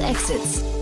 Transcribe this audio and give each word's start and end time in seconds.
Exits. 0.00 0.73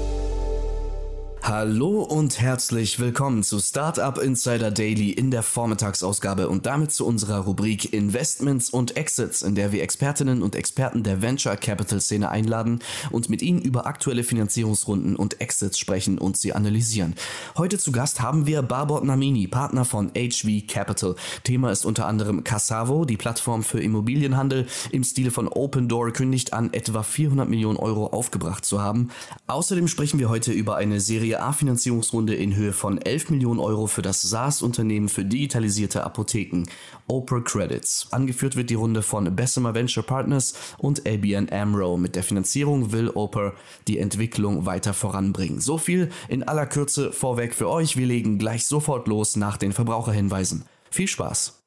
Hallo 1.54 2.00
und 2.00 2.40
herzlich 2.40 2.98
willkommen 2.98 3.42
zu 3.42 3.60
Startup 3.60 4.16
Insider 4.16 4.71
Daily 4.71 5.10
in 5.10 5.30
der 5.30 5.42
Vormittagsausgabe 5.42 6.48
und 6.48 6.64
damit 6.64 6.92
zu 6.92 7.04
unserer 7.04 7.40
Rubrik 7.40 7.92
Investments 7.92 8.71
und 8.71 8.96
Exits, 8.96 9.42
in 9.42 9.54
der 9.54 9.71
wir 9.71 9.82
Expertinnen 9.82 10.40
und 10.40 10.56
Experten 10.56 11.03
der 11.03 11.21
Venture 11.21 11.58
Capital 11.58 12.00
Szene 12.00 12.30
einladen 12.30 12.78
und 13.10 13.28
mit 13.28 13.42
ihnen 13.42 13.60
über 13.60 13.85
aktuelle 13.85 14.24
Finanzierungsrunden 14.24 15.14
und 15.14 15.42
Exits 15.42 15.78
sprechen 15.78 16.16
und 16.16 16.38
sie 16.38 16.54
analysieren. 16.54 17.16
Heute 17.58 17.78
zu 17.78 17.92
Gast 17.92 18.22
haben 18.22 18.46
wir 18.46 18.62
Barbot 18.62 19.05
Namini, 19.05 19.46
Partner 19.46 19.84
von 19.84 20.10
HV 20.16 20.66
Capital. 20.66 21.16
Thema 21.44 21.70
ist 21.70 21.84
unter 21.84 22.06
anderem 22.06 22.44
Cassavo, 22.44 23.05
die 23.05 23.19
Plattform 23.19 23.62
für 23.62 23.82
Immobilienhandel 23.82 24.69
im 24.91 25.05
Stile 25.05 25.30
von 25.30 25.48
Open 25.48 25.86
Door 25.86 26.12
kündigt 26.12 26.55
an, 26.55 26.72
etwa 26.72 27.02
400 27.02 27.46
Millionen 27.46 27.77
Euro 27.77 28.06
aufgebracht 28.06 28.64
zu 28.64 28.80
haben. 28.80 29.10
Außerdem 29.48 29.86
sprechen 29.86 30.19
wir 30.19 30.30
heute 30.30 30.50
über 30.50 30.77
eine 30.77 30.98
Serie 30.98 31.41
A-Finanzierungsrunde 31.42 32.34
in 32.34 32.55
Höhe 32.55 32.73
von 32.73 32.98
11 32.98 33.30
Millionen 33.30 33.60
Euro 33.60 33.87
für 33.87 34.02
das 34.02 34.23
SaaS-Unternehmen 34.23 35.09
für 35.09 35.24
digitalisierte 35.24 36.05
Apotheken, 36.05 36.64
Oprah 37.06 37.41
Credits. 37.41 38.09
Angeführt 38.10 38.56
wird 38.56 38.70
die 38.70 38.74
Runde 38.74 39.02
von 39.02 39.34
Bessemer 39.37 39.74
Venture 39.74 40.02
Partners 40.02 40.55
und 40.78 41.06
ABN 41.06 41.50
AMRO. 41.50 41.97
Mit 41.97 42.16
der 42.16 42.23
Finanzierung 42.23 42.92
will 42.92 43.10
Oprah 43.10 43.52
die 43.88 43.98
Entwicklung 43.98 44.66
weiter 44.66 44.95
voranbringen. 44.95 45.60
So 45.60 45.78
viel 45.78 46.10
in 46.28 46.42
aller 46.42 46.66
Kürze 46.66 47.12
vorweg 47.12 47.55
für 47.55 47.69
euch. 47.69 47.97
Wir 47.97 48.06
legen 48.06 48.38
gleich 48.38 48.66
sofort 48.66 49.09
los 49.09 49.36
nach 49.36 49.56
den 49.56 49.72
Verbraucherhinweisen. 49.72 50.64
Viel 50.91 51.09
Spaß! 51.09 51.62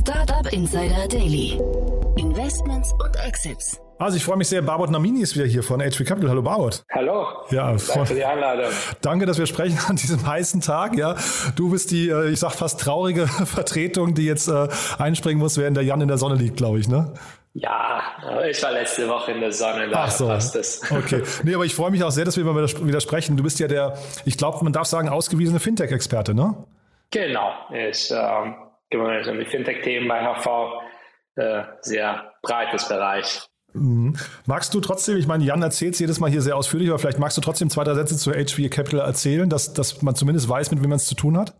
Startup 0.00 0.52
Insider 0.52 1.06
Daily. 1.08 1.58
Investments 2.16 2.92
und 2.92 3.16
Exits. 3.16 3.81
Also 3.98 4.16
ich 4.16 4.24
freue 4.24 4.36
mich 4.36 4.48
sehr, 4.48 4.62
Barbot 4.62 4.90
Namini 4.90 5.20
ist 5.20 5.36
wieder 5.36 5.46
hier 5.46 5.62
von 5.62 5.80
HV 5.80 6.04
Capital. 6.04 6.30
Hallo 6.30 6.42
Barbot. 6.42 6.82
Hallo. 6.92 7.26
Ja, 7.50 7.68
Danke 7.72 8.06
für 8.06 8.14
die 8.14 8.24
Einladung. 8.24 8.66
Danke, 9.00 9.26
dass 9.26 9.38
wir 9.38 9.46
sprechen 9.46 9.78
an 9.88 9.94
diesem 9.96 10.26
heißen 10.26 10.60
Tag. 10.60 10.96
Ja, 10.96 11.14
du 11.54 11.70
bist 11.70 11.92
die, 11.92 12.08
äh, 12.08 12.30
ich 12.30 12.40
sag 12.40 12.52
fast 12.52 12.80
traurige 12.80 13.26
Vertretung, 13.46 14.14
die 14.14 14.26
jetzt 14.26 14.48
äh, 14.48 14.66
einspringen 14.98 15.38
muss, 15.38 15.56
während 15.56 15.76
der 15.76 15.84
Jan 15.84 16.00
in 16.00 16.08
der 16.08 16.18
Sonne 16.18 16.34
liegt, 16.34 16.56
glaube 16.56 16.80
ich, 16.80 16.88
ne? 16.88 17.14
Ja, 17.54 18.02
ich 18.48 18.60
war 18.62 18.72
letzte 18.72 19.06
Woche 19.08 19.32
in 19.32 19.40
der 19.40 19.52
Sonne, 19.52 19.88
da 19.88 20.04
Ach 20.04 20.10
so. 20.10 20.26
passt 20.26 20.56
es. 20.56 20.80
Okay. 20.90 21.22
Nee, 21.44 21.54
aber 21.54 21.64
ich 21.64 21.74
freue 21.74 21.90
mich 21.90 22.02
auch 22.02 22.10
sehr, 22.10 22.24
dass 22.24 22.36
wir 22.36 22.46
wieder 22.46 23.00
sprechen. 23.00 23.36
Du 23.36 23.42
bist 23.42 23.60
ja 23.60 23.68
der, 23.68 23.96
ich 24.24 24.36
glaube, 24.36 24.64
man 24.64 24.72
darf 24.72 24.86
sagen, 24.86 25.10
ausgewiesene 25.10 25.60
Fintech-Experte, 25.60 26.34
ne? 26.34 26.56
Genau. 27.10 27.52
Ich 27.70 28.10
ähm, 28.10 28.54
kümmere 28.90 29.18
mich 29.18 29.28
um 29.28 29.38
die 29.38 29.44
Fintech-Themen 29.44 30.08
bei 30.08 30.24
HV. 30.24 30.46
Äh, 31.36 31.62
sehr 31.82 32.32
breites 32.42 32.88
Bereich. 32.88 33.46
Mhm. 33.74 34.16
Magst 34.46 34.74
du 34.74 34.80
trotzdem, 34.80 35.16
ich 35.16 35.26
meine, 35.26 35.44
Jan 35.44 35.62
erzählt 35.62 35.98
jedes 35.98 36.20
Mal 36.20 36.30
hier 36.30 36.42
sehr 36.42 36.56
ausführlich, 36.56 36.88
aber 36.88 36.98
vielleicht 36.98 37.18
magst 37.18 37.36
du 37.36 37.40
trotzdem 37.40 37.70
zwei, 37.70 37.84
drei 37.84 37.94
Sätze 37.94 38.16
zu 38.16 38.32
HV 38.32 38.70
Capital 38.70 39.00
erzählen, 39.00 39.48
dass, 39.48 39.72
dass 39.72 40.02
man 40.02 40.14
zumindest 40.14 40.48
weiß, 40.48 40.70
mit 40.70 40.82
wem 40.82 40.90
man 40.90 40.96
es 40.96 41.06
zu 41.06 41.14
tun 41.14 41.38
hat? 41.38 41.54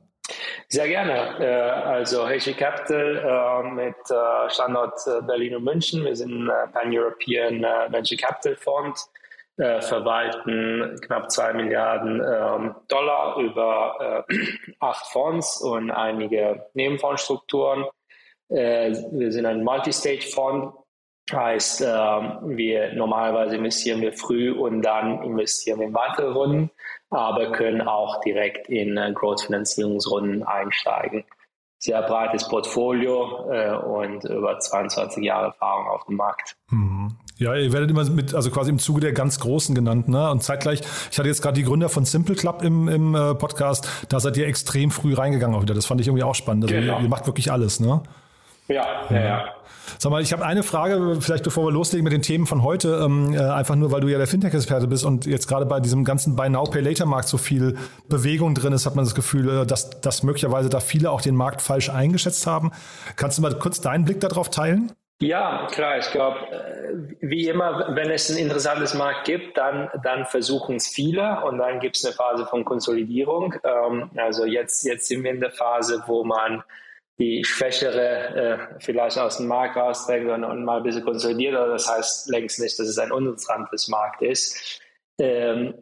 Sehr 0.68 0.88
gerne. 0.88 1.38
Äh, 1.40 1.70
also 1.70 2.26
HV 2.26 2.56
Capital 2.56 3.16
äh, 3.18 3.70
mit 3.70 3.96
äh, 4.10 4.50
Standort 4.50 4.98
Berlin 5.26 5.56
und 5.56 5.64
München. 5.64 6.04
Wir 6.04 6.16
sind 6.16 6.48
ein 6.48 6.72
Pan-European 6.72 7.62
Venture 7.92 8.18
Capital 8.18 8.56
Fund, 8.56 8.98
verwalten 9.56 10.98
knapp 11.02 11.30
zwei 11.30 11.52
Milliarden 11.52 12.22
ähm, 12.24 12.74
Dollar 12.88 13.36
über 13.36 14.24
acht 14.80 15.06
Fonds 15.12 15.60
und 15.60 15.90
einige 15.90 16.66
Nebenfondsstrukturen. 16.72 17.84
Wir 18.48 19.30
sind 19.30 19.44
ein 19.44 19.62
Multistage-Fond, 19.62 20.72
Heißt, 21.32 21.80
äh, 21.80 21.86
wir 21.86 22.94
normalerweise 22.94 23.56
investieren 23.56 24.00
wir 24.00 24.12
früh 24.12 24.52
und 24.52 24.82
dann 24.82 25.22
investieren 25.22 25.80
wir 25.80 25.86
in 25.86 25.94
weitere 25.94 26.30
Runden, 26.30 26.70
aber 27.10 27.52
können 27.52 27.82
auch 27.82 28.20
direkt 28.20 28.68
in 28.68 28.96
äh, 28.96 29.12
Growth-Finanzierungsrunden 29.14 30.42
einsteigen. 30.42 31.24
Sehr 31.78 32.02
breites 32.02 32.48
Portfolio 32.48 33.50
äh, 33.50 33.74
und 33.74 34.24
über 34.24 34.58
22 34.58 35.24
Jahre 35.24 35.46
Erfahrung 35.46 35.88
auf 35.88 36.04
dem 36.06 36.16
Markt. 36.16 36.56
Mhm. 36.70 37.16
Ja, 37.38 37.56
ihr 37.56 37.72
werdet 37.72 37.90
immer 37.90 38.04
mit, 38.08 38.34
also 38.34 38.50
quasi 38.50 38.70
im 38.70 38.78
Zuge 38.78 39.00
der 39.00 39.12
ganz 39.12 39.40
Großen 39.40 39.74
genannt, 39.74 40.08
ne? 40.08 40.30
Und 40.30 40.44
zeitgleich, 40.44 40.80
ich 41.10 41.18
hatte 41.18 41.28
jetzt 41.28 41.42
gerade 41.42 41.54
die 41.54 41.64
Gründer 41.64 41.88
von 41.88 42.04
Simple 42.04 42.36
Club 42.36 42.62
im, 42.62 42.86
im 42.86 43.16
äh, 43.16 43.34
Podcast, 43.34 43.88
da 44.08 44.20
seid 44.20 44.36
ihr 44.36 44.46
extrem 44.46 44.92
früh 44.92 45.14
reingegangen 45.14 45.56
auch 45.56 45.62
wieder. 45.62 45.74
Das 45.74 45.86
fand 45.86 46.00
ich 46.00 46.06
irgendwie 46.06 46.22
auch 46.22 46.36
spannend. 46.36 46.64
Also 46.64 46.74
genau. 46.76 46.98
ihr, 46.98 47.02
ihr 47.02 47.08
macht 47.08 47.26
wirklich 47.26 47.50
alles, 47.50 47.80
ne? 47.80 48.02
Ja, 48.72 49.06
ja, 49.10 49.20
ja. 49.20 49.54
Sag 49.98 50.10
mal, 50.10 50.22
ich 50.22 50.32
habe 50.32 50.44
eine 50.44 50.62
Frage, 50.62 51.18
vielleicht 51.20 51.44
bevor 51.44 51.64
wir 51.66 51.72
loslegen 51.72 52.04
mit 52.04 52.12
den 52.12 52.22
Themen 52.22 52.46
von 52.46 52.62
heute, 52.62 53.02
ähm, 53.04 53.34
äh, 53.34 53.38
einfach 53.38 53.74
nur, 53.74 53.92
weil 53.92 54.00
du 54.00 54.08
ja 54.08 54.18
der 54.18 54.26
Fintech-Experte 54.26 54.86
bist 54.86 55.04
und 55.04 55.26
jetzt 55.26 55.48
gerade 55.48 55.66
bei 55.66 55.80
diesem 55.80 56.04
ganzen 56.04 56.36
Buy 56.36 56.48
Now, 56.48 56.64
Pay 56.64 56.80
Later-Markt 56.80 57.28
so 57.28 57.38
viel 57.38 57.76
Bewegung 58.08 58.54
drin 58.54 58.72
ist, 58.72 58.86
hat 58.86 58.96
man 58.96 59.04
das 59.04 59.14
Gefühl, 59.14 59.62
äh, 59.62 59.66
dass, 59.66 60.00
dass 60.00 60.22
möglicherweise 60.22 60.68
da 60.68 60.80
viele 60.80 61.10
auch 61.10 61.20
den 61.20 61.36
Markt 61.36 61.62
falsch 61.62 61.90
eingeschätzt 61.90 62.46
haben. 62.46 62.72
Kannst 63.16 63.38
du 63.38 63.42
mal 63.42 63.54
kurz 63.58 63.80
deinen 63.80 64.04
Blick 64.04 64.20
darauf 64.20 64.50
teilen? 64.50 64.92
Ja, 65.20 65.68
klar. 65.70 65.98
Ich 65.98 66.10
glaube, 66.10 66.38
äh, 66.50 66.94
wie 67.20 67.48
immer, 67.48 67.94
wenn 67.94 68.10
es 68.10 68.28
ein 68.28 68.38
interessantes 68.38 68.94
Markt 68.94 69.24
gibt, 69.24 69.56
dann, 69.56 69.88
dann 70.02 70.26
versuchen 70.26 70.76
es 70.76 70.88
viele 70.88 71.44
und 71.44 71.58
dann 71.58 71.78
gibt 71.78 71.96
es 71.96 72.04
eine 72.04 72.12
Phase 72.12 72.46
von 72.46 72.64
Konsolidierung. 72.64 73.54
Ähm, 73.62 74.10
also 74.16 74.46
jetzt, 74.46 74.84
jetzt 74.84 75.06
sind 75.06 75.22
wir 75.22 75.30
in 75.30 75.40
der 75.40 75.52
Phase, 75.52 76.02
wo 76.06 76.24
man 76.24 76.64
die 77.22 77.44
Schwächere 77.44 78.34
äh, 78.34 78.58
vielleicht 78.80 79.16
aus 79.16 79.36
dem 79.36 79.46
Markt 79.46 79.76
rausdrängen 79.76 80.30
und, 80.30 80.44
und 80.44 80.64
mal 80.64 80.78
ein 80.78 80.82
bisschen 80.82 81.04
konsolidiert. 81.04 81.54
Aber 81.54 81.68
das 81.68 81.88
heißt 81.88 82.28
längst 82.28 82.58
nicht, 82.60 82.76
dass 82.78 82.88
es 82.88 82.98
ein 82.98 83.12
uninteressantes 83.12 83.86
Markt 83.88 84.22
ist. 84.22 84.80
Ähm, 85.20 85.74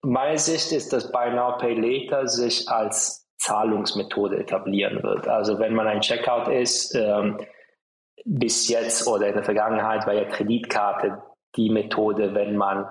meine 0.00 0.38
Sicht 0.38 0.72
ist, 0.72 0.92
dass 0.92 1.12
Buy 1.12 1.34
Now 1.34 1.58
Pay 1.58 1.74
Later 1.74 2.26
sich 2.26 2.66
als 2.68 3.28
Zahlungsmethode 3.38 4.38
etablieren 4.38 5.02
wird. 5.02 5.28
Also 5.28 5.58
wenn 5.58 5.74
man 5.74 5.86
ein 5.86 6.00
Checkout 6.00 6.48
ist, 6.48 6.94
ähm, 6.94 7.38
bis 8.24 8.68
jetzt 8.68 9.06
oder 9.06 9.28
in 9.28 9.34
der 9.34 9.44
Vergangenheit 9.44 10.06
war 10.06 10.14
ja 10.14 10.24
Kreditkarte 10.24 11.22
die 11.56 11.68
Methode, 11.68 12.34
wenn 12.34 12.56
man 12.56 12.86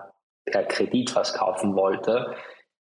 per 0.45 0.63
Kredit 0.63 1.15
was 1.15 1.33
kaufen 1.33 1.75
wollte 1.75 2.35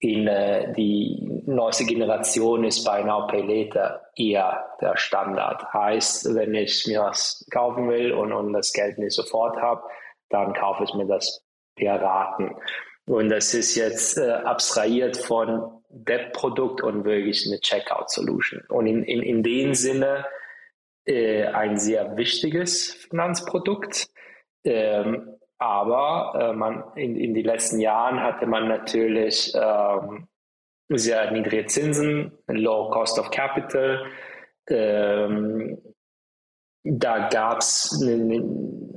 in 0.05 0.29
äh, 0.29 0.71
die 0.75 1.43
neueste 1.47 1.87
Generation 1.87 2.63
ist 2.65 2.85
Buy 2.85 3.03
Now 3.05 3.27
Pay 3.27 3.41
Later 3.41 4.03
eher 4.17 4.67
der 4.83 4.99
Standard. 4.99 5.65
Heißt, 5.73 6.35
wenn 6.35 6.55
ich 6.55 6.87
mir 6.87 7.01
was 7.01 7.47
kaufen 7.51 7.89
will 7.89 8.13
und, 8.13 8.31
und 8.31 8.53
das 8.53 8.75
Geld 8.75 8.99
nicht 8.99 9.15
sofort 9.15 9.57
habe, 9.57 9.83
dann 10.29 10.53
kaufe 10.53 10.85
ich 10.85 10.93
mir 10.93 11.07
das 11.07 11.43
per 11.75 12.03
Raten. 12.03 12.55
Und 13.07 13.31
das 13.31 13.55
ist 13.55 13.77
jetzt 13.77 14.19
äh, 14.19 14.31
abstrahiert 14.31 15.17
von 15.17 15.83
Debt-Produkt 15.89 16.83
und 16.83 17.05
wirklich 17.05 17.47
eine 17.47 17.61
Checkout-Solution. 17.61 18.63
Und 18.69 18.87
in, 18.87 19.05
in, 19.05 19.23
in 19.23 19.43
dem 19.43 19.73
Sinne 19.73 20.27
äh, 21.07 21.47
ein 21.47 21.79
sehr 21.79 22.19
wichtiges 22.19 22.93
Finanzprodukt. 22.93 24.09
Ähm, 24.65 25.35
aber 25.65 26.39
äh, 26.39 26.53
man, 26.53 26.85
in, 26.95 27.17
in 27.17 27.33
den 27.33 27.45
letzten 27.45 27.81
Jahren 27.81 28.23
hatte 28.23 28.47
man 28.47 28.69
natürlich 28.69 29.53
ähm, 29.55 30.29
sehr 30.91 31.31
niedrige 31.31 31.65
Zinsen, 31.67 32.33
low 32.49 32.91
cost 32.91 33.19
of 33.19 33.31
capital. 33.31 34.05
Ähm, 34.69 35.79
da 36.83 37.29
gab 37.29 37.59
es 37.59 37.99
eine, 38.03 38.43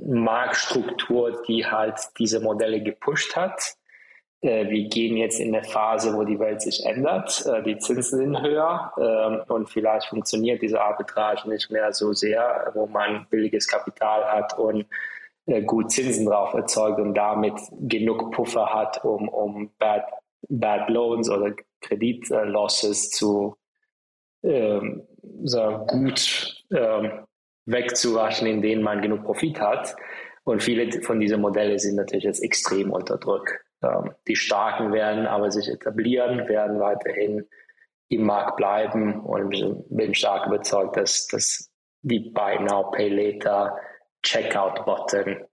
Marktstruktur, 0.08 1.42
die 1.46 1.66
halt 1.66 1.98
diese 2.18 2.40
Modelle 2.40 2.82
gepusht 2.82 3.34
hat. 3.34 3.76
Äh, 4.40 4.68
wir 4.68 4.88
gehen 4.88 5.16
jetzt 5.16 5.40
in 5.40 5.54
eine 5.54 5.64
Phase, 5.64 6.14
wo 6.14 6.24
die 6.24 6.38
Welt 6.38 6.62
sich 6.62 6.84
ändert. 6.84 7.44
Äh, 7.46 7.62
die 7.62 7.78
Zinsen 7.78 8.18
sind 8.18 8.42
höher 8.42 8.92
äh, 8.96 9.52
und 9.52 9.68
vielleicht 9.68 10.08
funktioniert 10.08 10.62
diese 10.62 10.80
Arbitrage 10.80 11.48
nicht 11.48 11.70
mehr 11.70 11.92
so 11.92 12.12
sehr, 12.12 12.70
wo 12.74 12.86
man 12.86 13.26
billiges 13.30 13.66
Kapital 13.68 14.24
hat 14.24 14.58
und 14.58 14.86
gut 15.66 15.90
Zinsen 15.90 16.26
drauf 16.26 16.54
erzeugt 16.54 17.00
und 17.00 17.14
damit 17.14 17.58
genug 17.80 18.32
Puffer 18.32 18.66
hat, 18.66 19.04
um, 19.04 19.28
um 19.28 19.70
Bad, 19.78 20.04
Bad 20.48 20.90
Loans 20.90 21.30
oder 21.30 21.54
Kreditlosses 21.80 23.10
zu 23.10 23.56
ähm, 24.42 25.06
so 25.42 25.84
gut 25.88 26.64
ähm, 26.70 27.26
wegzuwaschen, 27.66 28.46
in 28.46 28.62
denen 28.62 28.82
man 28.82 29.02
genug 29.02 29.24
Profit 29.24 29.60
hat. 29.60 29.96
Und 30.44 30.62
viele 30.62 31.02
von 31.02 31.20
diesen 31.20 31.40
Modellen 31.40 31.78
sind 31.78 31.96
natürlich 31.96 32.24
jetzt 32.24 32.42
extrem 32.42 32.90
unter 32.90 33.18
Druck. 33.18 33.60
Ähm, 33.82 34.12
die 34.26 34.36
Starken 34.36 34.92
werden 34.92 35.26
aber 35.26 35.50
sich 35.50 35.68
etablieren, 35.68 36.48
werden 36.48 36.80
weiterhin 36.80 37.46
im 38.08 38.24
Markt 38.24 38.56
bleiben 38.56 39.20
und 39.20 39.86
bin 39.90 40.14
stark 40.14 40.46
überzeugt, 40.46 40.96
dass, 40.96 41.26
dass 41.26 41.70
die 42.02 42.20
Buy 42.20 42.58
Now, 42.60 42.90
Pay 42.90 43.08
Later 43.08 43.76
Checkout-Button 44.22 45.44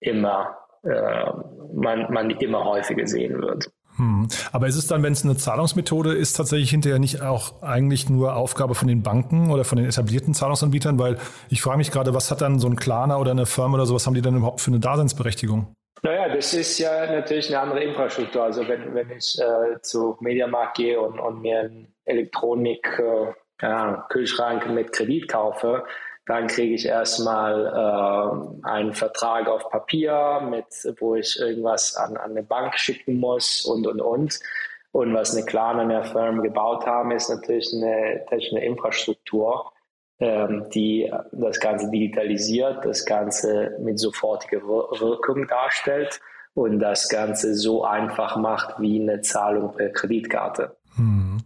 immer, 0.00 0.56
äh, 0.82 1.30
man, 1.74 2.12
man 2.12 2.30
immer 2.30 2.64
häufiger 2.64 3.06
sehen 3.06 3.40
wird. 3.40 3.70
Hm. 3.96 4.28
Aber 4.52 4.66
ist 4.66 4.76
es 4.76 4.86
dann, 4.86 5.02
wenn 5.02 5.12
es 5.12 5.24
eine 5.24 5.36
Zahlungsmethode 5.36 6.14
ist, 6.14 6.34
tatsächlich 6.34 6.70
hinterher 6.70 6.98
nicht 6.98 7.20
auch 7.22 7.62
eigentlich 7.62 8.08
nur 8.08 8.34
Aufgabe 8.34 8.74
von 8.74 8.88
den 8.88 9.02
Banken 9.02 9.50
oder 9.50 9.64
von 9.64 9.76
den 9.76 9.86
etablierten 9.86 10.32
Zahlungsanbietern? 10.32 10.98
Weil 10.98 11.18
ich 11.48 11.60
frage 11.60 11.78
mich 11.78 11.90
gerade, 11.90 12.14
was 12.14 12.30
hat 12.30 12.40
dann 12.40 12.58
so 12.58 12.68
ein 12.68 12.76
Klarner 12.76 13.20
oder 13.20 13.32
eine 13.32 13.46
Firma 13.46 13.74
oder 13.74 13.86
sowas, 13.86 14.06
haben 14.06 14.14
die 14.14 14.22
dann 14.22 14.36
überhaupt 14.36 14.60
für 14.60 14.70
eine 14.70 14.80
Daseinsberechtigung? 14.80 15.74
Naja, 16.02 16.34
das 16.34 16.54
ist 16.54 16.78
ja 16.78 17.12
natürlich 17.12 17.48
eine 17.48 17.60
andere 17.60 17.84
Infrastruktur. 17.84 18.44
Also 18.44 18.66
wenn, 18.66 18.94
wenn 18.94 19.10
ich 19.10 19.38
äh, 19.38 19.80
zu 19.82 20.16
Mediamarkt 20.20 20.78
gehe 20.78 20.98
und, 20.98 21.18
und 21.18 21.42
mir 21.42 21.60
einen 21.60 21.94
Elektronik, 22.06 23.02
äh, 23.58 23.92
Kühlschrank 24.08 24.66
mit 24.70 24.92
Kredit 24.92 25.28
kaufe, 25.28 25.84
dann 26.30 26.46
kriege 26.46 26.74
ich 26.74 26.86
erstmal 26.86 27.66
äh, 27.66 28.66
einen 28.68 28.94
Vertrag 28.94 29.48
auf 29.48 29.68
Papier, 29.68 30.40
mit, 30.48 30.66
wo 31.00 31.16
ich 31.16 31.38
irgendwas 31.38 31.96
an, 31.96 32.16
an 32.16 32.30
eine 32.30 32.44
Bank 32.44 32.78
schicken 32.78 33.16
muss 33.18 33.64
und, 33.64 33.86
und, 33.86 34.00
und. 34.00 34.38
Und 34.92 35.14
was 35.14 35.34
eine 35.34 35.44
Klarna 35.44 35.82
und 35.82 35.88
der 35.88 36.04
Firma 36.04 36.42
gebaut 36.42 36.86
haben, 36.86 37.10
ist 37.10 37.30
natürlich 37.30 37.72
eine 37.74 38.24
technische 38.28 38.64
Infrastruktur, 38.64 39.72
ähm, 40.20 40.66
die 40.72 41.12
das 41.32 41.58
Ganze 41.58 41.90
digitalisiert, 41.90 42.84
das 42.84 43.04
Ganze 43.04 43.76
mit 43.80 43.98
sofortiger 43.98 44.62
Wirkung 44.62 45.48
darstellt 45.48 46.20
und 46.54 46.78
das 46.78 47.08
Ganze 47.08 47.54
so 47.54 47.84
einfach 47.84 48.36
macht 48.36 48.80
wie 48.80 49.00
eine 49.00 49.20
Zahlung 49.20 49.74
per 49.74 49.90
Kreditkarte. 49.90 50.76
Hm. 50.96 51.38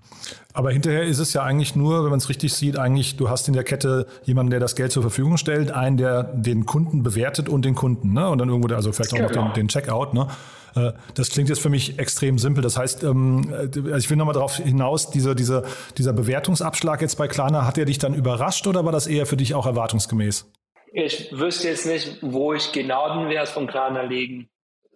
Aber 0.53 0.71
hinterher 0.71 1.03
ist 1.03 1.19
es 1.19 1.33
ja 1.33 1.43
eigentlich 1.43 1.77
nur, 1.77 2.05
wenn 2.05 2.11
man 2.11 2.19
es 2.19 2.29
richtig 2.29 2.55
sieht, 2.55 2.79
eigentlich, 2.79 3.17
du 3.17 3.29
hast 3.29 3.49
in 3.49 3.55
der 3.55 3.65
Kette 3.65 4.07
jemanden, 4.25 4.51
der 4.51 4.61
das 4.61 4.77
Geld 4.77 4.93
zur 4.93 5.03
Verfügung 5.03 5.37
stellt, 5.37 5.71
einen, 5.71 5.97
der 5.97 6.23
den 6.23 6.67
Kunden 6.67 7.03
bewertet 7.03 7.49
und 7.49 7.65
den 7.65 7.75
Kunden, 7.75 8.13
ne? 8.13 8.29
Und 8.29 8.39
dann 8.39 8.49
irgendwo, 8.49 8.73
also 8.75 8.93
vielleicht 8.93 9.13
auch 9.15 9.19
noch 9.19 9.31
den, 9.31 9.43
genau. 9.43 9.53
den 9.53 9.69
Checkout, 9.69 10.15
ne? 10.15 10.29
Äh, 10.77 10.93
das 11.15 11.31
klingt 11.31 11.49
jetzt 11.49 11.61
für 11.61 11.71
mich 11.71 11.99
extrem 11.99 12.39
simpel. 12.39 12.63
Das 12.63 12.77
heißt, 12.77 13.03
ähm, 13.05 13.53
also 13.53 13.97
ich 13.97 14.11
will 14.11 14.17
nochmal 14.17 14.35
darauf 14.35 14.57
hinaus, 14.57 15.11
diese, 15.11 15.35
diese, 15.35 15.65
dieser 15.99 16.13
Bewertungsabschlag 16.13 17.01
jetzt 17.01 17.17
bei 17.17 17.29
Klarna, 17.29 17.67
hat 17.67 17.79
er 17.79 17.85
dich 17.85 17.99
dann 17.99 18.15
überrascht 18.15 18.67
oder 18.67 18.85
war 18.85 18.93
das 18.93 19.07
eher 19.07 19.27
für 19.27 19.37
dich 19.37 19.55
auch 19.55 19.67
erwartungsgemäß? 19.67 20.51
Ich 20.93 21.33
wüsste 21.33 21.69
jetzt 21.69 21.87
nicht, 21.87 22.19
wo 22.23 22.53
ich 22.55 22.71
genau 22.73 23.19
den 23.19 23.29
Wert 23.29 23.49
von 23.49 23.67
Klarna 23.67 24.03
legen 24.03 24.49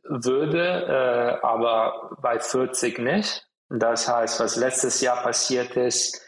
würde, 0.04 1.40
äh, 1.42 1.44
aber 1.44 2.16
bei 2.22 2.38
40 2.38 2.98
nicht. 3.00 3.47
Das 3.70 4.08
heißt, 4.08 4.40
was 4.40 4.56
letztes 4.56 5.00
Jahr 5.00 5.22
passiert 5.22 5.76
ist, 5.76 6.22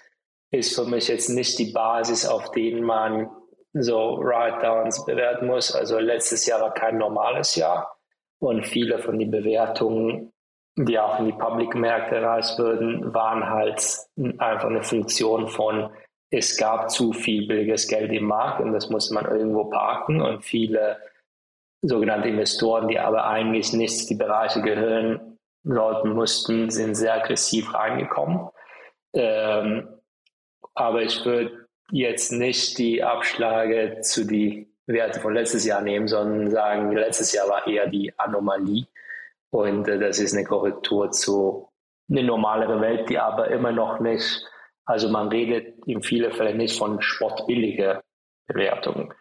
ist 0.51 0.75
für 0.75 0.85
mich 0.85 1.09
jetzt 1.09 1.29
nicht 1.29 1.59
die 1.59 1.73
Basis, 1.73 2.27
auf 2.27 2.51
denen 2.51 2.83
man 2.83 3.31
so 3.73 4.19
Write-Downs 4.21 5.05
bewerten 5.07 5.47
muss. 5.47 5.75
Also 5.75 5.99
letztes 5.99 6.47
Jahr 6.47 6.61
war 6.61 6.75
kein 6.75 6.99
normales 6.99 7.55
Jahr 7.55 7.97
und 8.41 8.67
viele 8.67 8.99
von 8.99 9.19
den 9.19 9.31
Bewertungen, 9.31 10.33
die 10.77 10.99
auch 10.99 11.21
in 11.21 11.27
die 11.27 11.33
Public-Märkte 11.33 12.17
erreicht 12.17 12.59
würden, 12.59 13.15
waren 13.15 13.49
halt 13.49 13.81
einfach 14.39 14.69
eine 14.69 14.83
Funktion 14.83 15.49
von, 15.49 15.91
es 16.31 16.57
gab 16.57 16.91
zu 16.91 17.13
viel 17.13 17.47
billiges 17.47 17.89
Geld 17.89 18.13
im 18.13 18.25
Markt 18.25 18.61
und 18.61 18.73
das 18.73 18.89
musste 18.89 19.15
man 19.15 19.27
irgendwo 19.27 19.65
parken 19.65 20.21
und 20.21 20.45
viele 20.45 20.99
sogenannte 21.83 22.29
Investoren, 22.29 22.89
die 22.89 22.99
aber 22.99 23.27
eigentlich 23.27 23.73
nicht 23.73 24.09
die 24.11 24.15
Bereiche 24.15 24.63
gehören, 24.63 25.30
sollten 25.65 26.11
mussten, 26.11 26.71
sind 26.71 26.95
sehr 26.95 27.15
aggressiv 27.15 27.73
reingekommen. 27.75 28.49
Ähm, 29.13 29.89
aber 30.75 31.03
ich 31.03 31.25
würde 31.25 31.69
jetzt 31.91 32.33
nicht 32.33 32.79
die 32.79 33.03
Abschläge 33.03 34.01
zu 34.03 34.25
die 34.25 34.73
Werte 34.87 35.21
von 35.21 35.35
letztes 35.35 35.65
Jahr 35.65 35.83
nehmen, 35.83 36.09
sondern 36.09 36.51
sagen, 36.51 36.93
letztes 36.93 37.33
Jahr 37.33 37.49
war 37.49 37.67
eher 37.67 37.87
die 37.87 38.13
Anomalie. 38.19 38.87
Und 39.51 39.89
äh, 39.89 39.99
das 39.99 40.19
ist 40.19 40.35
eine 40.35 40.45
Korrektur 40.45 41.11
zu 41.11 41.69
eine 42.09 42.25
normalere 42.25 42.81
Welt, 42.81 43.09
die 43.09 43.19
aber 43.19 43.49
immer 43.49 43.73
noch 43.73 44.01
nicht, 44.01 44.45
also 44.85 45.09
man 45.09 45.29
redet 45.29 45.87
in 45.87 46.03
vielen 46.03 46.33
Fällen 46.33 46.57
nicht 46.57 46.77
von 46.77 47.01
spottbilliger 47.01 48.03
Bewertungen. 48.49 49.15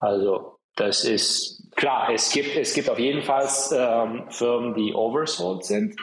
Also 0.00 0.51
das 0.76 1.04
ist 1.04 1.70
klar, 1.76 2.10
es 2.12 2.30
gibt, 2.32 2.56
es 2.56 2.74
gibt 2.74 2.88
auf 2.88 2.98
jeden 2.98 3.22
Fall 3.22 3.48
ähm, 3.74 4.24
Firmen, 4.30 4.74
die 4.74 4.94
oversold 4.94 5.64
sind, 5.64 5.96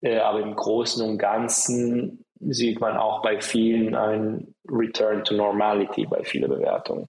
äh, 0.00 0.18
aber 0.18 0.40
im 0.40 0.54
Großen 0.54 1.06
und 1.06 1.18
Ganzen 1.18 2.24
sieht 2.40 2.80
man 2.80 2.96
auch 2.96 3.22
bei 3.22 3.40
vielen 3.40 3.94
ein 3.94 4.54
Return 4.68 5.24
to 5.24 5.34
Normality 5.34 6.06
bei 6.06 6.22
vielen 6.24 6.50
Bewertungen. 6.50 7.06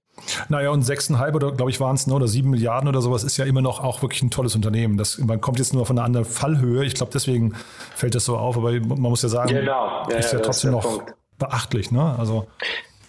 Naja, 0.48 0.70
und 0.70 0.84
6,5 0.84 1.34
oder 1.34 1.52
glaube 1.52 1.70
ich 1.70 1.80
waren 1.80 1.96
es, 1.96 2.06
ne, 2.06 2.14
oder 2.14 2.28
7 2.28 2.48
Milliarden 2.48 2.88
oder 2.88 3.00
sowas 3.00 3.24
ist 3.24 3.36
ja 3.36 3.44
immer 3.44 3.62
noch 3.62 3.82
auch 3.82 4.02
wirklich 4.02 4.22
ein 4.22 4.30
tolles 4.30 4.54
Unternehmen. 4.54 4.96
Das, 4.96 5.18
man 5.18 5.40
kommt 5.40 5.58
jetzt 5.58 5.74
nur 5.74 5.86
von 5.86 5.98
einer 5.98 6.06
anderen 6.06 6.26
Fallhöhe. 6.26 6.84
Ich 6.84 6.94
glaube, 6.94 7.12
deswegen 7.12 7.54
fällt 7.94 8.14
das 8.14 8.24
so 8.24 8.36
auf, 8.36 8.56
aber 8.56 8.72
man 8.72 9.00
muss 9.00 9.22
ja 9.22 9.28
sagen, 9.28 9.50
genau. 9.50 10.06
ja, 10.10 10.16
ist 10.16 10.32
ja, 10.32 10.38
ja 10.38 10.44
trotzdem 10.44 10.72
noch 10.72 10.82
Punkt. 10.82 11.14
beachtlich. 11.38 11.90
Ne? 11.90 12.14
Also, 12.18 12.46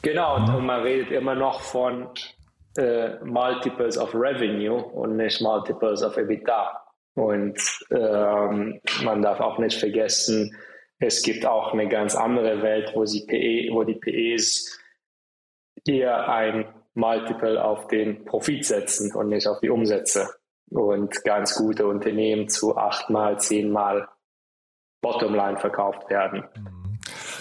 genau, 0.01 0.37
ja. 0.37 0.55
und 0.55 0.65
man 0.65 0.81
redet 0.81 1.11
immer 1.11 1.35
noch 1.35 1.61
von 1.61 2.07
äh, 2.77 3.23
Multiples 3.23 3.97
of 3.97 4.13
Revenue 4.13 4.81
und 4.81 5.17
nicht 5.17 5.41
Multiples 5.41 6.03
of 6.03 6.17
EBITDA. 6.17 6.83
Und 7.15 7.59
ähm, 7.89 8.79
man 9.03 9.21
darf 9.21 9.39
auch 9.39 9.57
nicht 9.57 9.79
vergessen, 9.79 10.55
es 10.99 11.21
gibt 11.21 11.45
auch 11.45 11.73
eine 11.73 11.87
ganz 11.87 12.15
andere 12.15 12.61
Welt, 12.61 12.91
wo, 12.95 13.05
sie 13.05 13.25
PE, 13.25 13.73
wo 13.73 13.83
die 13.83 13.95
PEs 13.95 14.79
eher 15.85 16.27
ein 16.29 16.65
Multiple 16.93 17.63
auf 17.63 17.87
den 17.87 18.25
Profit 18.25 18.65
setzen 18.65 19.13
und 19.15 19.29
nicht 19.29 19.47
auf 19.47 19.59
die 19.59 19.69
Umsätze. 19.69 20.29
Und 20.69 21.23
ganz 21.23 21.55
gute 21.55 21.87
Unternehmen 21.87 22.49
zu 22.49 22.75
achtmal, 22.75 23.39
zehnmal 23.39 24.07
Bottomline 25.01 25.57
verkauft 25.57 26.09
werden. 26.09 26.43
Mhm. 26.55 26.76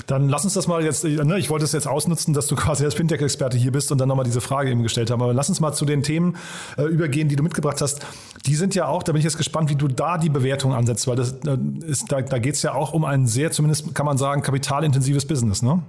Dann 0.07 0.29
lass 0.29 0.45
uns 0.45 0.55
das 0.55 0.69
mal 0.69 0.85
jetzt, 0.85 1.05
ne, 1.05 1.39
ich 1.39 1.51
wollte 1.51 1.65
es 1.65 1.73
jetzt 1.73 1.89
ausnutzen, 1.89 2.33
dass 2.33 2.47
du 2.47 2.55
quasi 2.55 2.85
als 2.85 2.95
Fintech-Experte 2.95 3.57
hier 3.57 3.73
bist 3.73 3.91
und 3.91 3.99
dann 3.99 4.09
nochmal 4.09 4.25
diese 4.25 4.41
Frage 4.41 4.71
eben 4.71 4.83
gestellt 4.83 5.11
haben. 5.11 5.21
Aber 5.21 5.35
lass 5.35 5.49
uns 5.49 5.61
mal 5.61 5.73
zu 5.73 5.85
den 5.85 6.03
Themen 6.03 6.37
äh, 6.79 6.83
übergehen, 6.83 7.29
die 7.29 7.35
du 7.35 7.43
mitgebracht 7.43 7.81
hast. 7.81 8.07
Die 8.47 8.55
sind 8.55 8.77
ja 8.77 8.87
auch, 8.87 9.03
da 9.03 9.13
bin 9.13 9.19
ich 9.19 9.25
jetzt 9.25 9.37
gespannt, 9.37 9.69
wie 9.69 9.75
du 9.75 9.89
da 9.89 10.17
die 10.17 10.29
Bewertung 10.29 10.75
ansetzt, 10.75 11.09
weil 11.09 11.17
das 11.17 11.33
äh, 11.45 11.59
ist, 11.87 12.13
da, 12.13 12.21
da 12.23 12.39
geht 12.39 12.55
es 12.55 12.63
ja 12.63 12.75
auch 12.75 12.95
um 12.95 13.05
ein 13.05 13.27
sehr, 13.27 13.51
zumindest 13.51 13.95
kann 13.95 14.07
man 14.07 14.17
sagen, 14.17 14.43
kapitalintensives 14.43 15.27
Business, 15.27 15.63
ne? 15.63 15.83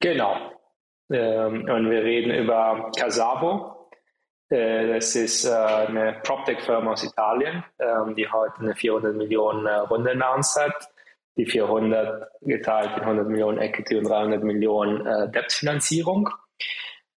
Genau. 0.00 0.36
Ähm, 1.10 1.68
und 1.68 1.90
wir 1.90 2.02
reden 2.02 2.30
über 2.32 2.90
Casavo. 2.96 3.88
Äh, 4.50 4.94
das 4.94 5.16
ist 5.16 5.46
äh, 5.46 5.50
eine 5.50 6.20
PropTech-Firma 6.22 6.92
aus 6.92 7.02
Italien, 7.02 7.64
ähm, 7.78 8.14
die 8.14 8.30
heute 8.30 8.60
eine 8.60 8.74
400 8.74 9.16
Millionen 9.16 9.64
äh, 9.64 9.76
Runde 9.76 10.10
announced 10.10 10.62
hat 10.62 10.90
die 11.40 11.46
400 11.46 12.28
geteilt 12.42 12.90
in 12.96 13.02
100 13.02 13.28
Millionen 13.28 13.58
Equity 13.58 13.96
und 13.96 14.04
300 14.04 14.42
Millionen 14.42 15.06
äh, 15.06 15.30
Debtfinanzierung. 15.30 16.28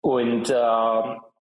Und 0.03 0.51
äh, 0.51 0.55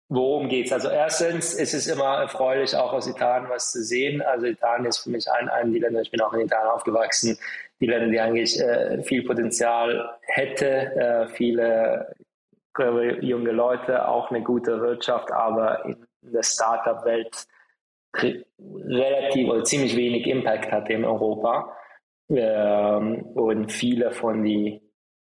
worum 0.09 0.49
es? 0.51 0.73
Also 0.73 0.89
erstens 0.89 1.55
ist 1.55 1.75
es 1.75 1.87
immer 1.89 2.19
erfreulich, 2.21 2.77
auch 2.77 2.93
aus 2.93 3.09
Italien 3.09 3.49
was 3.49 3.73
zu 3.73 3.83
sehen. 3.83 4.23
Also 4.23 4.47
Italien 4.47 4.87
ist 4.87 4.99
für 4.99 5.11
mich 5.11 5.31
ein, 5.31 5.49
ein 5.49 5.73
die 5.73 5.81
Länder, 5.81 6.01
ich 6.01 6.11
bin 6.11 6.21
auch 6.21 6.33
in 6.33 6.41
Italien 6.41 6.71
aufgewachsen, 6.71 7.39
die 7.81 7.87
Länder, 7.87 8.09
die 8.09 8.21
eigentlich 8.21 8.61
äh, 8.61 9.03
viel 9.03 9.25
Potenzial 9.25 10.11
hätte, 10.23 10.67
äh, 10.67 11.29
viele 11.29 12.15
junge 13.21 13.51
Leute, 13.51 14.09
auch 14.09 14.31
eine 14.31 14.43
gute 14.43 14.81
Wirtschaft, 14.81 15.31
aber 15.33 15.85
in 15.85 16.07
der 16.23 16.43
Startup-Welt 16.43 17.47
relativ 18.17 19.49
oder 19.49 19.65
ziemlich 19.65 19.97
wenig 19.97 20.27
Impact 20.27 20.73
hat 20.73 20.89
in 20.89 21.05
Europa. 21.05 21.77
Ähm, 22.31 23.23
und 23.35 23.73
viele 23.73 24.13
von 24.13 24.43
die 24.45 24.81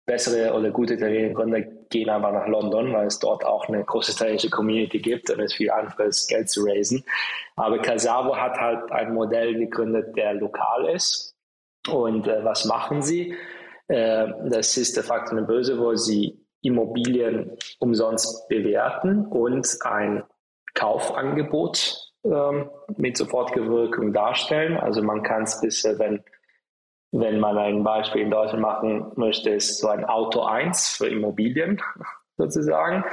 bessere 0.05 0.53
oder 0.53 0.69
gute 0.71 0.95
italienischen 0.95 1.33
Gründer 1.33 1.61
gehen 1.61 2.09
einfach 2.09 2.33
nach 2.33 2.47
London, 2.47 2.93
weil 2.93 3.07
es 3.07 3.19
dort 3.19 3.45
auch 3.45 3.67
eine 3.67 3.83
große 3.83 4.11
italienische 4.11 4.49
Community 4.49 4.99
gibt 4.99 5.29
und 5.29 5.39
es 5.39 5.53
viel 5.53 5.71
einfacher 5.71 6.05
ist, 6.05 6.27
Geld 6.27 6.49
zu 6.49 6.65
raisen. 6.65 7.03
Aber 7.55 7.79
Casavo 7.79 8.35
hat 8.35 8.57
halt 8.59 8.91
ein 8.91 9.13
Modell 9.13 9.55
gegründet, 9.55 10.15
der 10.17 10.33
lokal 10.33 10.89
ist. 10.89 11.35
Und 11.89 12.27
äh, 12.27 12.43
was 12.43 12.65
machen 12.65 13.01
sie? 13.01 13.35
Äh, 13.87 14.27
das 14.49 14.77
ist 14.77 14.97
de 14.97 15.03
facto 15.03 15.31
eine 15.35 15.45
Börse, 15.45 15.79
wo 15.79 15.95
sie 15.95 16.39
Immobilien 16.61 17.57
umsonst 17.79 18.47
bewerten 18.47 19.25
und 19.27 19.67
ein 19.83 20.23
Kaufangebot 20.73 22.11
ähm, 22.23 22.69
mit 22.97 23.17
sofortiger 23.17 23.67
Wirkung 23.67 24.13
darstellen. 24.13 24.77
Also 24.77 25.01
man 25.03 25.23
kann 25.23 25.43
es 25.43 25.59
bisher, 25.59 25.99
wenn 25.99 26.23
wenn 27.13 27.39
man 27.39 27.57
ein 27.59 27.83
Beispiel 27.83 28.23
in 28.23 28.31
Deutschland 28.31 28.63
machen 28.63 29.11
möchte, 29.15 29.51
ist 29.51 29.79
so 29.79 29.87
ein 29.87 30.03
Auto 30.03 30.41
1 30.41 30.97
für 30.97 31.07
Immobilien 31.07 31.79
sozusagen. 32.37 33.05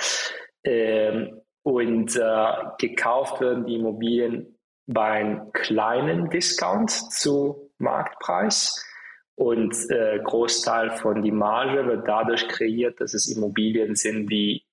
Ähm, 0.65 1.43
und 1.63 2.17
äh, 2.17 2.47
gekauft 2.79 3.43
werden 3.43 3.67
die 3.67 3.77
Immobilien 3.77 4.59
bei 4.87 5.11
einem 5.11 5.53
kleinen 5.53 6.31
Discount 6.31 6.91
zu 6.91 7.71
Marktpreis. 7.77 8.87
Und 9.35 9.75
äh, 9.91 10.19
Großteil 10.25 10.91
von 10.93 11.23
die 11.23 11.31
Marge 11.31 11.87
wird 11.87 12.09
dadurch 12.09 12.49
kreiert, 12.49 13.01
dass 13.01 13.13
es 13.13 13.35
Immobilien 13.35 13.97
sind, 13.97 14.31
die 14.31 14.65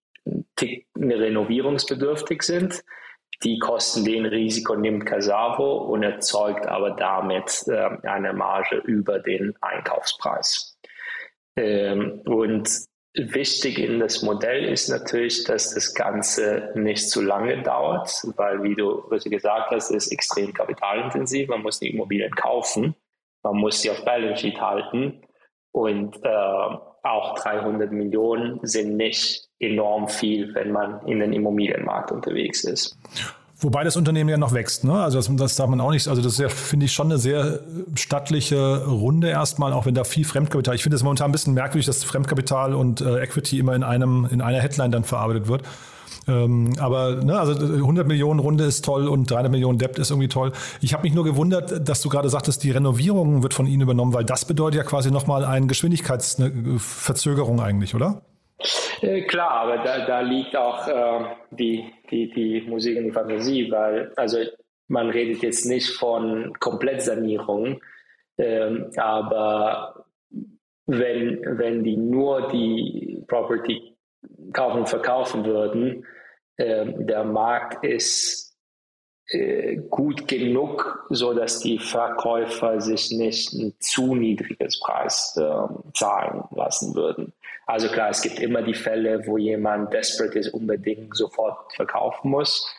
renovierungsbedürftig 0.97 2.43
sind 2.43 2.83
die 3.43 3.59
Kosten 3.59 4.03
den 4.03 4.25
Risiko 4.25 4.75
nimmt 4.75 5.05
Casavo 5.05 5.77
und 5.77 6.03
erzeugt 6.03 6.67
aber 6.67 6.91
damit 6.91 7.63
äh, 7.67 8.07
eine 8.07 8.33
Marge 8.33 8.77
über 8.77 9.19
den 9.19 9.55
Einkaufspreis. 9.61 10.77
Ähm, 11.55 12.21
und 12.25 12.69
wichtig 13.13 13.79
in 13.79 13.99
das 13.99 14.21
Modell 14.21 14.65
ist 14.65 14.89
natürlich, 14.89 15.43
dass 15.43 15.73
das 15.73 15.93
Ganze 15.93 16.71
nicht 16.75 17.09
zu 17.09 17.21
lange 17.21 17.61
dauert, 17.63 18.11
weil, 18.37 18.63
wie 18.63 18.75
du 18.75 19.03
gesagt 19.09 19.71
hast, 19.71 19.91
ist 19.91 20.11
extrem 20.11 20.53
kapitalintensiv. 20.53 21.49
Man 21.49 21.61
muss 21.61 21.79
die 21.79 21.89
Immobilien 21.89 22.33
kaufen, 22.35 22.95
man 23.43 23.57
muss 23.57 23.81
sie 23.81 23.91
auf 23.91 24.03
Balance 24.03 24.41
Sheet 24.41 24.59
halten 24.59 25.21
und 25.71 26.17
äh, 26.23 26.77
auch 27.03 27.39
300 27.39 27.91
Millionen 27.91 28.59
sind 28.63 28.97
nicht 28.97 29.47
enorm 29.59 30.07
viel, 30.07 30.53
wenn 30.55 30.71
man 30.71 31.05
in 31.05 31.19
den 31.19 31.33
Immobilienmarkt 31.33 32.11
unterwegs 32.11 32.63
ist. 32.63 32.97
Wobei 33.59 33.83
das 33.83 33.97
Unternehmen 33.97 34.29
ja 34.29 34.37
noch 34.37 34.53
wächst, 34.53 34.83
ne? 34.83 34.93
Also 34.93 35.17
das, 35.17 35.35
das 35.35 35.55
darf 35.55 35.67
man 35.67 35.81
auch 35.81 35.89
nicht, 35.89 36.07
also 36.07 36.21
das 36.21 36.37
ja, 36.37 36.47
finde 36.47 36.85
ich, 36.85 36.93
schon 36.93 37.07
eine 37.07 37.17
sehr 37.17 37.61
stattliche 37.95 38.85
Runde 38.85 39.29
erstmal, 39.29 39.73
auch 39.73 39.87
wenn 39.87 39.95
da 39.95 40.03
viel 40.03 40.25
Fremdkapital. 40.25 40.75
Ich 40.75 40.83
finde 40.83 40.95
es 40.95 41.01
momentan 41.01 41.29
ein 41.29 41.31
bisschen 41.31 41.55
merkwürdig, 41.55 41.87
dass 41.87 42.03
Fremdkapital 42.03 42.75
und 42.75 43.01
äh, 43.01 43.23
Equity 43.23 43.57
immer 43.57 43.73
in 43.73 43.81
einem, 43.81 44.27
in 44.31 44.41
einer 44.41 44.59
Headline 44.59 44.91
dann 44.91 45.03
verarbeitet 45.03 45.47
wird. 45.47 45.63
Ähm, 46.27 46.73
aber 46.79 47.15
ne, 47.23 47.39
also 47.39 47.53
100 47.53 48.07
Millionen 48.07 48.39
Runde 48.39 48.65
ist 48.65 48.83
toll 48.83 49.07
und 49.07 49.29
300 49.29 49.51
Millionen 49.51 49.77
Debt 49.77 49.97
ist 49.97 50.09
irgendwie 50.09 50.27
toll. 50.27 50.51
Ich 50.81 50.93
habe 50.93 51.03
mich 51.03 51.13
nur 51.13 51.23
gewundert, 51.23 51.87
dass 51.87 52.01
du 52.01 52.09
gerade 52.09 52.29
sagtest, 52.29 52.63
die 52.63 52.71
Renovierung 52.71 53.43
wird 53.43 53.53
von 53.53 53.65
Ihnen 53.65 53.81
übernommen, 53.81 54.13
weil 54.13 54.25
das 54.25 54.45
bedeutet 54.45 54.77
ja 54.77 54.83
quasi 54.83 55.11
nochmal 55.11 55.45
eine 55.45 55.67
Geschwindigkeitsverzögerung 55.67 57.61
eigentlich, 57.61 57.95
oder? 57.95 58.21
Äh, 59.01 59.21
klar, 59.23 59.51
aber 59.51 59.77
da, 59.77 60.05
da 60.05 60.21
liegt 60.21 60.55
auch 60.55 60.87
äh, 60.87 61.25
die, 61.51 61.85
die, 62.09 62.31
die 62.31 62.61
Musik 62.67 62.97
und 62.97 63.05
die 63.05 63.11
Fantasie, 63.11 63.71
weil 63.71 64.11
also 64.15 64.39
man 64.87 65.09
redet 65.09 65.43
jetzt 65.43 65.65
nicht 65.65 65.89
von 65.91 66.53
Komplettsanierung, 66.59 67.79
ähm, 68.37 68.87
aber 68.97 70.05
wenn, 70.85 71.41
wenn 71.57 71.83
die 71.83 71.97
nur 71.97 72.47
die 72.47 73.23
Property 73.27 73.96
kaufen 74.53 74.79
und 74.79 74.89
verkaufen 74.89 75.45
würden, 75.45 76.05
äh, 76.57 76.85
der 76.97 77.23
Markt 77.23 77.83
ist 77.83 78.47
äh, 79.29 79.77
gut 79.89 80.27
genug, 80.27 81.05
so 81.09 81.33
dass 81.33 81.59
die 81.59 81.79
Verkäufer 81.79 82.79
sich 82.79 83.11
nicht 83.11 83.51
ein 83.53 83.73
zu 83.79 84.15
niedriges 84.15 84.79
Preis 84.79 85.37
äh, 85.37 85.91
zahlen 85.93 86.43
lassen 86.55 86.95
würden. 86.95 87.33
Also 87.65 87.89
klar, 87.89 88.09
es 88.09 88.21
gibt 88.21 88.39
immer 88.39 88.61
die 88.61 88.73
Fälle, 88.73 89.27
wo 89.27 89.37
jemand 89.37 89.93
desperate 89.93 90.39
ist, 90.39 90.53
unbedingt 90.53 91.15
sofort 91.15 91.73
verkaufen 91.73 92.31
muss, 92.31 92.73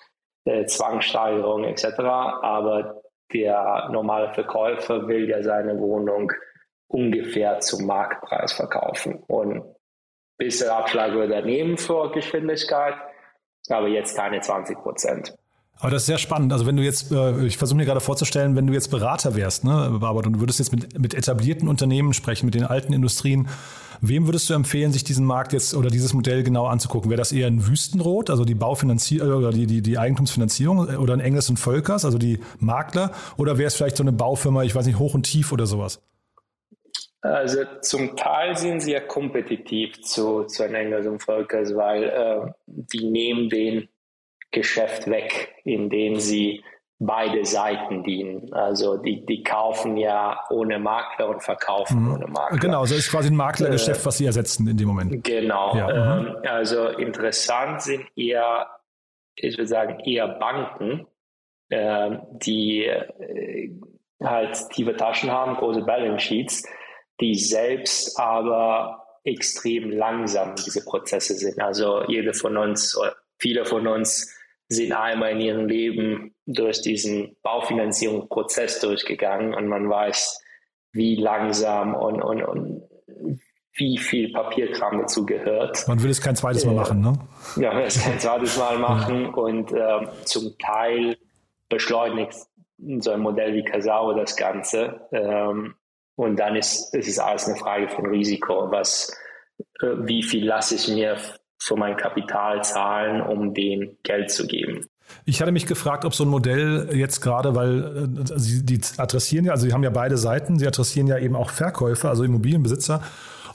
äh, 0.47 0.65
Zwangssteigerung 0.65 1.65
etc. 1.65 1.99
Aber 1.99 3.03
der 3.33 3.91
normale 3.93 4.33
Verkäufer 4.33 5.07
will 5.07 5.29
ja 5.29 5.43
seine 5.43 5.79
Wohnung 5.79 6.33
ungefähr 6.87 7.61
zum 7.61 7.85
Marktpreis 7.87 8.55
verkaufen. 8.55 9.23
Und 9.27 9.65
bisschen 10.39 10.71
Abschlag 10.71 11.13
würde 11.13 11.35
er 11.35 11.43
nehmen 11.43 11.77
für 11.77 12.11
Geschwindigkeit, 12.13 12.95
aber 13.69 13.89
jetzt 13.89 14.17
keine 14.17 14.41
20 14.41 14.79
Prozent. 14.79 15.35
Aber 15.81 15.91
das 15.91 16.03
ist 16.03 16.07
sehr 16.07 16.19
spannend. 16.19 16.53
Also 16.53 16.67
wenn 16.67 16.77
du 16.77 16.83
jetzt, 16.83 17.13
äh, 17.13 17.45
ich 17.47 17.57
versuche 17.57 17.77
mir 17.77 17.85
gerade 17.85 18.01
vorzustellen, 18.01 18.57
wenn 18.57 18.67
du 18.67 18.73
jetzt 18.73 18.89
Berater 18.89 19.37
wärst, 19.37 19.65
ne, 19.65 19.97
Barbara, 20.01 20.27
und 20.27 20.35
du 20.35 20.41
würdest 20.41 20.59
jetzt 20.59 20.73
mit, 20.73 20.99
mit 20.99 21.15
etablierten 21.15 21.69
Unternehmen 21.69 22.15
sprechen, 22.15 22.47
mit 22.47 22.55
den 22.55 22.65
alten 22.65 22.93
Industrien, 22.93 23.49
wem 24.01 24.27
würdest 24.27 24.51
du 24.51 24.55
empfehlen, 24.55 24.93
sich 24.93 25.05
diesen 25.05 25.25
Markt 25.25 25.53
jetzt 25.53 25.75
oder 25.75 25.89
dieses 25.89 26.15
Modell 26.15 26.43
genau 26.43 26.67
anzugucken? 26.67 27.11
Wäre 27.11 27.19
das 27.19 27.31
eher 27.31 27.47
ein 27.47 27.69
Wüstenrot, 27.69 28.29
also 28.29 28.45
die 28.45 28.57
Baufinanzierung 28.57 29.35
oder 29.35 29.51
die, 29.51 29.67
die, 29.67 29.81
die 29.81 29.99
Eigentumsfinanzierung 29.99 30.89
oder 30.97 31.13
ein 31.15 31.21
Engels 31.21 31.49
und 31.49 31.59
Völkers, 31.59 32.05
also 32.05 32.19
die 32.19 32.41
Makler? 32.59 33.13
Oder 33.37 33.57
wäre 33.57 33.69
es 33.69 33.77
vielleicht 33.77 33.97
so 33.97 34.03
eine 34.03 34.13
Baufirma, 34.13 34.65
ich 34.65 34.75
weiß 34.75 34.87
nicht, 34.87 34.99
hoch 34.99 35.15
und 35.15 35.25
tief 35.25 35.53
oder 35.53 35.67
sowas? 35.67 36.01
Also 37.21 37.65
zum 37.81 38.17
Teil 38.17 38.57
sind 38.57 38.81
sie 38.81 38.93
ja 38.93 39.01
kompetitiv 39.01 40.01
zu, 40.03 40.45
zu 40.45 40.65
Engels 40.65 41.07
und 41.07 41.23
Völkers, 41.23 41.75
weil 41.75 42.05
äh, 42.05 42.53
die 42.67 43.05
nehmen 43.11 43.49
den 43.49 43.89
Geschäft 44.51 45.09
weg, 45.09 45.55
in 45.65 45.91
dem 45.91 46.17
sie 46.17 46.63
beide 47.01 47.45
Seiten 47.45 48.03
dienen. 48.03 48.53
Also 48.53 48.97
die, 48.97 49.25
die 49.25 49.43
kaufen 49.43 49.97
ja 49.97 50.41
ohne 50.51 50.79
Makler 50.79 51.29
und 51.29 51.43
verkaufen 51.43 52.05
mhm. 52.05 52.13
ohne 52.15 52.27
Makler. 52.27 52.59
Genau, 52.59 52.85
so 52.87 52.95
ist 52.95 53.11
quasi 53.11 53.31
ein 53.31 53.37
Maklergeschäft, 53.37 54.03
äh, 54.03 54.07
was 54.07 54.19
sie 54.19 54.27
ersetzen 54.27 54.67
in 54.69 54.77
dem 54.77 54.89
Moment. 54.89 55.25
Genau. 55.25 55.77
Ja. 55.77 56.19
Ähm, 56.19 56.37
also 56.45 56.89
interessant 56.89 57.83
sind 57.83 58.07
eher, 58.17 58.69
ich 59.37 59.57
würde 59.57 59.69
sagen, 59.69 60.01
eher 60.01 60.29
Banken, 60.29 61.07
äh, 61.69 62.17
die 62.33 62.85
äh, 62.85 63.71
halt 64.23 64.69
tiefe 64.71 64.97
Taschen 64.97 65.31
haben, 65.31 65.57
große 65.57 65.83
Balance 65.83 66.21
Sheets, 66.27 66.65
die 67.21 67.35
selbst 67.35 68.19
aber 68.19 69.05
extrem 69.25 69.91
langsam 69.91 70.55
diese 70.55 70.85
Prozesse 70.85 71.35
sind. 71.35 71.61
Also 71.61 72.03
jede 72.09 72.33
von 72.33 72.57
uns, 72.57 72.99
viele 73.39 73.65
von 73.65 73.87
uns 73.87 74.35
sind 74.69 74.93
einmal 74.93 75.33
in 75.33 75.41
ihrem 75.41 75.67
Leben 75.67 76.35
durch 76.47 76.83
diesen 76.83 77.37
Baufinanzierungsprozess 77.43 78.81
durchgegangen 78.81 79.55
und 79.55 79.67
man 79.67 79.89
weiß, 79.89 80.43
wie 80.93 81.17
langsam 81.17 81.95
und, 81.95 82.23
und, 82.23 82.43
und 82.43 82.83
wie 83.75 83.97
viel 83.97 84.33
Papierkram 84.33 84.99
dazu 84.99 85.25
gehört. 85.25 85.87
Man 85.87 86.03
will 86.03 86.11
es 86.11 86.21
kein 86.21 86.37
zweites 86.37 86.65
Mal 86.65 86.75
machen, 86.75 87.01
ne? 87.01 87.13
Ja, 87.57 87.71
man 87.71 87.79
will 87.79 87.87
es 87.87 88.03
kein 88.03 88.19
zweites 88.19 88.57
Mal 88.59 88.79
machen 88.79 89.23
ja. 89.25 89.31
und 89.31 89.73
äh, 89.73 90.25
zum 90.25 90.59
Teil 90.59 91.17
beschleunigt 91.69 92.35
so 93.01 93.11
ein 93.11 93.21
Modell 93.21 93.55
wie 93.55 93.65
Casao 93.65 94.13
das 94.15 94.37
Ganze. 94.37 95.01
Ähm, 95.13 95.75
und 96.19 96.37
dann 96.37 96.57
ist, 96.57 96.93
ist 96.95 97.09
es 97.09 97.19
alles 97.21 97.47
eine 97.47 97.57
Frage 97.57 97.89
von 97.89 98.07
Risiko. 98.07 98.73
Was, 98.73 99.17
äh, 99.81 99.87
wie 100.01 100.25
viel 100.25 100.45
lasse 100.45 100.75
ich 100.75 100.89
mir 100.89 101.17
für 101.61 101.77
mein 101.77 101.97
Kapital 101.97 102.65
zahlen, 102.65 103.23
um 103.23 103.55
den 103.55 103.97
Geld 104.03 104.31
zu 104.31 104.47
geben. 104.47 104.87
Ich 105.25 105.41
hatte 105.41 105.53
mich 105.53 105.67
gefragt, 105.67 106.05
ob 106.05 106.15
so 106.15 106.25
ein 106.25 106.29
Modell 106.29 106.91
jetzt 106.93 107.21
gerade, 107.21 107.55
weil 107.55 108.09
äh, 108.19 108.39
sie 108.39 108.67
die 108.67 108.81
adressieren 108.97 109.45
ja, 109.45 109.53
also 109.53 109.67
sie 109.67 109.73
haben 109.73 109.85
ja 109.85 109.91
beide 109.91 110.19
Seiten, 110.19 110.59
sie 110.59 110.67
adressieren 110.67 111.07
ja 111.07 111.19
eben 111.19 111.37
auch 111.37 111.51
Verkäufer, 111.51 112.09
also 112.09 112.25
Immobilienbesitzer, 112.25 113.01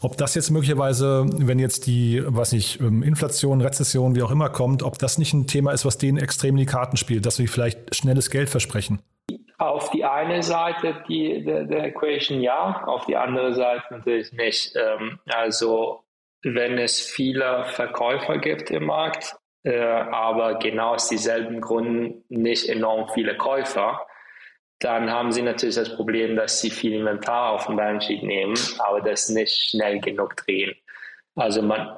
ob 0.01 0.15
das 0.17 0.33
jetzt 0.33 0.49
möglicherweise, 0.49 1.25
wenn 1.27 1.59
jetzt 1.59 1.85
die, 1.85 2.23
was 2.25 2.53
nicht, 2.53 2.79
ähm, 2.79 3.03
Inflation, 3.03 3.61
Rezession, 3.61 4.15
wie 4.15 4.23
auch 4.23 4.31
immer 4.31 4.49
kommt, 4.49 4.83
ob 4.83 4.99
das 4.99 5.17
nicht 5.17 5.33
ein 5.33 5.47
Thema 5.47 5.73
ist, 5.73 5.85
was 5.85 5.97
denen 5.97 6.17
extrem 6.17 6.55
in 6.55 6.59
die 6.59 6.65
Karten 6.65 6.95
spielt, 6.95 7.25
dass 7.25 7.35
sie 7.35 7.47
vielleicht 7.47 7.93
schnelles 7.93 8.29
Geld 8.29 8.49
versprechen. 8.49 8.99
Auf 9.69 9.89
die 9.91 10.05
eine 10.05 10.43
Seite 10.43 11.03
die, 11.07 11.43
der, 11.43 11.65
der 11.65 11.85
Equation 11.85 12.41
ja, 12.41 12.83
auf 12.85 13.05
die 13.05 13.15
andere 13.15 13.53
Seite 13.53 13.83
natürlich 13.91 14.31
nicht. 14.33 14.75
Ähm, 14.75 15.19
also 15.27 16.03
wenn 16.43 16.77
es 16.77 17.01
viele 17.01 17.63
Verkäufer 17.65 18.37
gibt 18.37 18.69
im 18.71 18.85
Markt, 18.85 19.35
äh, 19.63 19.79
aber 19.79 20.55
genau 20.55 20.93
aus 20.93 21.07
dieselben 21.07 21.61
Gründen 21.61 22.23
nicht 22.29 22.67
enorm 22.67 23.09
viele 23.09 23.37
Käufer, 23.37 24.05
dann 24.79 25.09
haben 25.09 25.31
sie 25.31 25.41
natürlich 25.41 25.75
das 25.75 25.95
Problem, 25.95 26.35
dass 26.35 26.59
sie 26.59 26.69
viel 26.69 26.93
Inventar 26.93 27.51
auf 27.51 27.67
den 27.67 27.77
Balance 27.77 28.07
Sheet 28.07 28.23
nehmen, 28.23 28.57
aber 28.79 29.01
das 29.01 29.29
nicht 29.29 29.69
schnell 29.69 30.01
genug 30.01 30.35
drehen. 30.35 30.75
Also 31.35 31.61
man, 31.61 31.97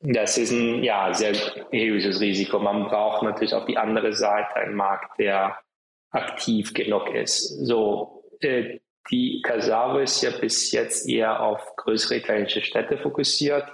das 0.00 0.38
ist 0.38 0.52
ein 0.52 0.84
ja, 0.84 1.12
sehr 1.12 1.34
erhebliches 1.72 2.20
Risiko. 2.20 2.60
Man 2.60 2.84
braucht 2.84 3.22
natürlich 3.22 3.54
auf 3.54 3.66
die 3.66 3.76
andere 3.76 4.12
Seite 4.12 4.54
einen 4.54 4.74
Markt, 4.74 5.18
der 5.18 5.58
aktiv 6.10 6.74
genug 6.74 7.14
ist. 7.14 7.48
So, 7.66 8.24
äh, 8.40 8.80
die 9.10 9.42
Casavo 9.42 9.98
ist 9.98 10.22
ja 10.22 10.30
bis 10.30 10.70
jetzt 10.72 11.08
eher 11.08 11.40
auf 11.40 11.76
größere 11.76 12.18
italienische 12.18 12.62
Städte 12.62 12.98
fokussiert. 12.98 13.64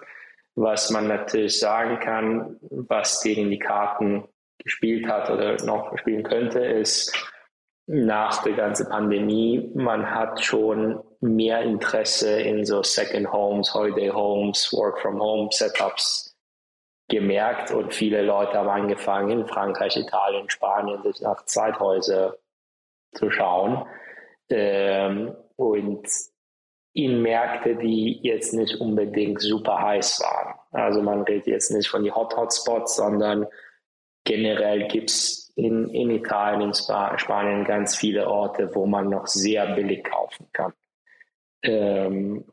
Was 0.55 0.91
man 0.91 1.09
natürlich 1.09 1.59
sagen 1.59 2.01
kann, 2.01 2.57
was 2.61 3.25
in 3.25 3.51
die 3.51 3.59
Karten 3.59 4.25
gespielt 4.59 5.07
hat 5.07 5.31
oder 5.31 5.63
noch 5.65 5.97
spielen 5.99 6.23
könnte, 6.23 6.61
ist 6.61 7.15
nach 7.87 8.43
der 8.43 8.55
ganzen 8.55 8.89
Pandemie, 8.89 9.71
man 9.75 10.11
hat 10.11 10.43
schon 10.43 11.01
mehr 11.21 11.63
Interesse 11.63 12.41
in 12.41 12.65
so 12.65 12.83
Second 12.83 13.31
Homes, 13.33 13.73
Holiday 13.75 14.09
Homes, 14.09 14.73
Work 14.73 15.01
from 15.01 15.21
Home 15.21 15.51
Setups 15.53 16.26
gemerkt 17.09 17.71
und 17.71 17.95
viele 17.95 18.23
Leute 18.23 18.55
haben 18.55 18.69
angefangen 18.69 19.31
in 19.31 19.47
Frankreich, 19.47 19.97
Italien, 19.97 20.51
Spanien 20.51 21.03
sich 21.03 21.21
nach 21.21 21.45
Zeithäuser 21.45 22.37
zu 23.13 23.31
schauen. 23.31 23.87
Ähm, 24.51 25.35
und 25.57 26.07
in 26.93 27.21
Märkte, 27.23 27.77
die 27.77 28.21
jetzt 28.23 28.55
nicht 28.55 28.81
unbedingt 28.81 29.41
super 29.41 29.81
heiß 29.81 30.21
waren. 30.21 30.55
Also 30.73 31.03
man 31.03 31.23
redet 31.23 31.47
jetzt 31.47 31.71
nicht 31.71 31.89
von 31.89 32.03
den 32.03 32.15
Hot-Hotspots, 32.15 32.97
sondern 32.97 33.47
generell 34.25 34.89
gibt 34.89 35.11
es 35.11 35.53
in, 35.57 35.89
in 35.91 36.11
Italien, 36.11 36.63
in 36.63 36.71
Sp 36.73 36.93
Spanien 37.17 37.65
ganz 37.65 37.97
viele 37.97 38.29
Orte, 38.29 38.75
wo 38.75 38.87
man 38.87 39.09
noch 39.11 39.27
sehr 39.27 39.75
billig 39.75 40.05
kaufen 40.05 40.47
kann. 40.53 40.73
Ähm, 41.63 42.45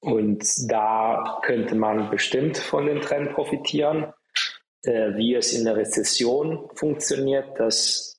und 0.00 0.44
da 0.70 1.40
könnte 1.42 1.74
man 1.74 2.10
bestimmt 2.10 2.58
von 2.58 2.86
dem 2.86 3.00
Trend 3.00 3.32
profitieren. 3.34 4.12
Äh, 4.82 5.14
wie 5.16 5.34
es 5.34 5.52
in 5.52 5.64
der 5.64 5.76
Rezession 5.76 6.70
funktioniert, 6.74 7.58
das 7.58 8.18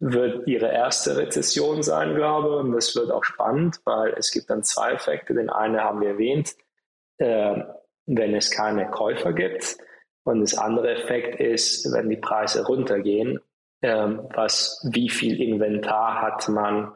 wird 0.00 0.48
ihre 0.48 0.72
erste 0.72 1.16
Rezession 1.16 1.82
sein, 1.82 2.14
glaube 2.16 2.48
ich. 2.48 2.54
Und 2.54 2.72
das 2.72 2.96
wird 2.96 3.12
auch 3.12 3.22
spannend, 3.22 3.80
weil 3.84 4.14
es 4.18 4.32
gibt 4.32 4.50
dann 4.50 4.64
zwei 4.64 4.92
Effekte. 4.92 5.34
Den 5.34 5.50
einen 5.50 5.80
haben 5.80 6.00
wir 6.00 6.10
erwähnt. 6.10 6.56
Äh, 7.18 7.62
wenn 8.16 8.34
es 8.34 8.50
keine 8.50 8.90
Käufer 8.90 9.32
gibt. 9.32 9.76
Und 10.24 10.40
das 10.40 10.56
andere 10.56 10.92
Effekt 10.92 11.40
ist, 11.40 11.90
wenn 11.92 12.08
die 12.08 12.16
Preise 12.16 12.66
runtergehen, 12.66 13.40
ähm, 13.82 14.28
was, 14.34 14.86
wie 14.92 15.08
viel 15.08 15.40
Inventar 15.40 16.20
hat 16.20 16.48
man 16.48 16.92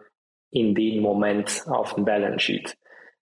in 0.50 0.74
dem 0.74 1.02
Moment 1.02 1.64
auf 1.66 1.94
dem 1.94 2.04
Balance 2.04 2.40
Sheet? 2.40 2.76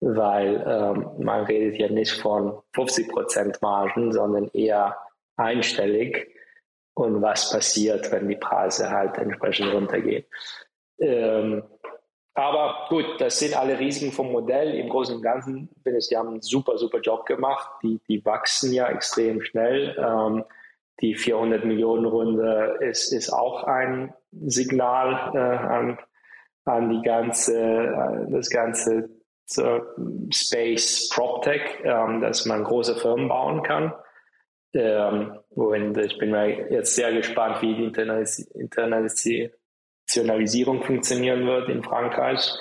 Weil 0.08 0.64
ähm, 0.66 1.10
man 1.18 1.44
redet 1.46 1.78
ja 1.80 1.88
nicht 1.88 2.12
von 2.12 2.58
50 2.74 3.08
Prozent 3.08 3.60
Margen, 3.60 4.12
sondern 4.12 4.48
eher 4.52 4.96
einstellig. 5.36 6.28
Und 6.94 7.22
was 7.22 7.50
passiert, 7.50 8.10
wenn 8.12 8.28
die 8.28 8.36
Preise 8.36 8.88
halt 8.88 9.18
entsprechend 9.18 9.72
runtergehen? 9.72 10.24
Ähm, 11.00 11.64
aber 12.34 12.86
gut, 12.88 13.18
das 13.18 13.38
sind 13.38 13.58
alle 13.58 13.78
Risiken 13.78 14.12
vom 14.12 14.30
Modell. 14.30 14.74
Im 14.74 14.90
Großen 14.90 15.16
und 15.16 15.22
Ganzen 15.22 15.70
finde 15.82 15.98
ich, 15.98 16.08
die 16.08 16.16
haben 16.16 16.28
einen 16.28 16.42
super, 16.42 16.78
super 16.78 17.00
Job 17.00 17.26
gemacht. 17.26 17.68
Die, 17.82 17.98
die 18.08 18.24
wachsen 18.24 18.72
ja 18.72 18.88
extrem 18.88 19.40
schnell. 19.42 19.96
Ähm, 19.98 20.44
die 21.00 21.14
400 21.14 21.64
Millionen 21.64 22.06
Runde 22.06 22.78
ist, 22.80 23.12
ist 23.12 23.30
auch 23.30 23.64
ein 23.64 24.14
Signal 24.32 25.32
äh, 25.34 25.38
an, 25.38 25.98
an 26.64 26.90
die 26.90 27.02
ganze, 27.02 27.58
äh, 27.58 28.30
das 28.30 28.50
ganze 28.50 29.08
Space 29.48 31.08
PropTech, 31.14 31.82
ähm, 31.84 32.20
dass 32.20 32.46
man 32.46 32.64
große 32.64 32.96
Firmen 32.96 33.28
bauen 33.28 33.62
kann. 33.62 33.94
Ähm, 34.74 35.38
und 35.50 35.96
ich 35.98 36.18
bin 36.18 36.34
jetzt 36.70 36.94
sehr 36.94 37.12
gespannt, 37.12 37.62
wie 37.62 37.74
die 37.74 37.84
Internalis 37.84 38.38
Internalis 38.54 39.24
Nationalisierung 40.06 40.82
funktionieren 40.82 41.46
wird 41.46 41.68
in 41.68 41.82
Frankreich. 41.82 42.52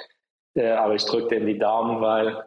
Äh, 0.56 0.70
aber 0.70 0.96
ich 0.96 1.06
drücke 1.06 1.28
denen 1.28 1.48
die 1.48 1.60
Daumen, 1.60 2.02
weil, 2.02 2.44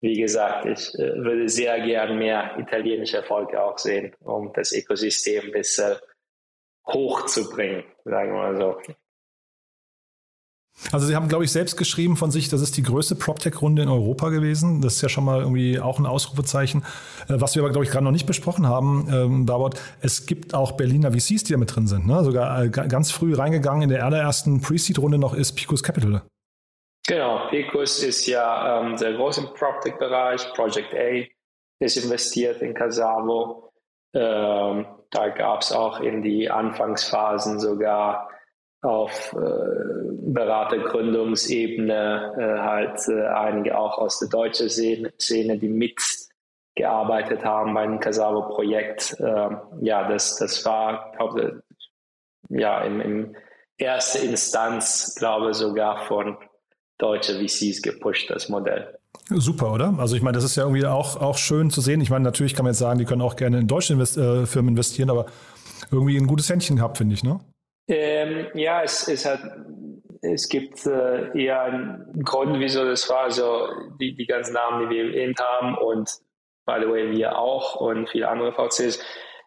wie 0.00 0.20
gesagt, 0.20 0.66
ich 0.66 0.94
äh, 0.98 1.16
würde 1.16 1.48
sehr 1.48 1.80
gern 1.80 2.18
mehr 2.18 2.56
italienische 2.58 3.18
Erfolge 3.18 3.62
auch 3.62 3.78
sehen, 3.78 4.14
um 4.20 4.52
das 4.52 4.72
Ökosystem 4.72 5.46
ein 5.46 5.52
bisschen 5.52 5.96
hochzubringen, 6.86 7.84
sagen 8.04 8.32
wir 8.32 8.38
mal 8.38 8.56
so. 8.56 8.94
Also 10.92 11.06
Sie 11.06 11.16
haben, 11.16 11.28
glaube 11.28 11.44
ich, 11.44 11.52
selbst 11.52 11.76
geschrieben 11.76 12.16
von 12.16 12.30
sich, 12.30 12.48
das 12.48 12.60
ist 12.60 12.76
die 12.76 12.82
größte 12.82 13.16
PropTech-Runde 13.16 13.82
in 13.82 13.88
Europa 13.88 14.28
gewesen. 14.28 14.82
Das 14.82 14.96
ist 14.96 15.02
ja 15.02 15.08
schon 15.08 15.24
mal 15.24 15.40
irgendwie 15.40 15.80
auch 15.80 15.98
ein 15.98 16.06
Ausrufezeichen. 16.06 16.84
Äh, 17.28 17.40
was 17.40 17.54
wir 17.54 17.62
aber, 17.62 17.72
glaube 17.72 17.84
ich, 17.84 17.90
gerade 17.90 18.04
noch 18.04 18.12
nicht 18.12 18.26
besprochen 18.26 18.66
haben, 18.66 19.08
ähm, 19.10 19.46
Barbot, 19.46 19.80
es 20.00 20.26
gibt 20.26 20.54
auch 20.54 20.72
Berliner 20.72 21.12
VCs, 21.12 21.44
die 21.44 21.52
da 21.52 21.58
mit 21.58 21.74
drin 21.74 21.86
sind. 21.86 22.06
Ne? 22.06 22.22
Sogar 22.22 22.64
äh, 22.64 22.68
ganz 22.68 23.10
früh 23.10 23.34
reingegangen 23.34 23.82
in 23.82 23.88
der 23.88 24.04
allerersten 24.04 24.60
Pre-Seed-Runde 24.60 25.18
noch 25.18 25.34
ist 25.34 25.54
Picos 25.54 25.82
Capital. 25.82 26.22
Genau, 27.08 27.46
Picos 27.48 28.02
ist 28.02 28.26
ja 28.26 28.80
ähm, 28.80 28.96
sehr 28.96 29.14
groß 29.14 29.38
im 29.38 29.54
PropTech-Bereich. 29.54 30.52
Project 30.54 30.92
A 30.94 31.24
ist 31.80 31.96
investiert 31.96 32.60
in 32.62 32.74
Casavo. 32.74 33.70
Ähm, 34.14 34.86
da 35.10 35.28
gab 35.28 35.62
es 35.62 35.72
auch 35.72 36.00
in 36.00 36.22
die 36.22 36.50
Anfangsphasen 36.50 37.60
sogar 37.60 38.28
auf 38.86 39.34
äh, 39.34 39.36
Beratergründungsebene 40.32 42.34
äh, 42.38 42.58
halt 42.60 43.00
äh, 43.08 43.26
einige 43.26 43.76
auch 43.76 43.98
aus 43.98 44.20
der 44.20 44.28
deutschen 44.28 44.68
Szene, 44.68 45.58
die 45.58 45.68
mitgearbeitet 45.68 47.44
haben 47.44 47.74
beim 47.74 47.98
Casavo-Projekt. 48.00 49.16
Ähm, 49.18 49.58
ja, 49.80 50.08
das, 50.08 50.36
das 50.36 50.64
war, 50.64 51.12
glaube 51.16 51.64
ja, 52.48 52.82
im, 52.82 53.00
im 53.00 53.34
erste 53.76 54.18
Instanz, 54.18 55.16
glaube 55.18 55.52
sogar 55.52 56.06
von 56.06 56.36
deutschen 56.98 57.36
VCs 57.36 57.82
gepusht, 57.82 58.30
das 58.30 58.48
Modell. 58.48 58.96
Super, 59.28 59.72
oder? 59.72 59.92
Also 59.98 60.14
ich 60.14 60.22
meine, 60.22 60.36
das 60.36 60.44
ist 60.44 60.54
ja 60.56 60.62
irgendwie 60.62 60.86
auch, 60.86 61.20
auch 61.20 61.36
schön 61.36 61.70
zu 61.70 61.80
sehen. 61.80 62.00
Ich 62.00 62.10
meine, 62.10 62.22
natürlich 62.22 62.54
kann 62.54 62.64
man 62.64 62.72
jetzt 62.72 62.78
sagen, 62.78 63.00
die 63.00 63.04
können 63.04 63.22
auch 63.22 63.34
gerne 63.34 63.58
in 63.58 63.66
deutsche 63.66 63.92
Invest 63.92 64.16
äh, 64.16 64.46
Firmen 64.46 64.68
investieren, 64.70 65.10
aber 65.10 65.26
irgendwie 65.90 66.16
ein 66.16 66.28
gutes 66.28 66.48
Händchen 66.48 66.76
gehabt, 66.76 66.98
finde 66.98 67.14
ich, 67.14 67.24
ne? 67.24 67.40
Ähm, 67.88 68.48
ja, 68.54 68.82
es, 68.82 69.06
es, 69.08 69.24
hat, 69.24 69.40
es 70.22 70.48
gibt 70.48 70.86
äh, 70.86 71.38
eher 71.38 71.62
einen 71.62 72.22
Grund, 72.24 72.58
wieso 72.58 72.84
das 72.84 73.08
war. 73.08 73.24
Also 73.24 73.68
die, 74.00 74.14
die 74.14 74.26
ganzen 74.26 74.54
Namen, 74.54 74.88
die 74.88 74.94
wir 74.94 75.04
erwähnt 75.06 75.40
haben 75.40 75.76
und 75.76 76.10
by 76.66 76.76
the 76.80 76.88
way, 76.88 77.10
wir 77.12 77.38
auch 77.38 77.76
und 77.76 78.08
viele 78.10 78.28
andere 78.28 78.52
VCs 78.52 78.98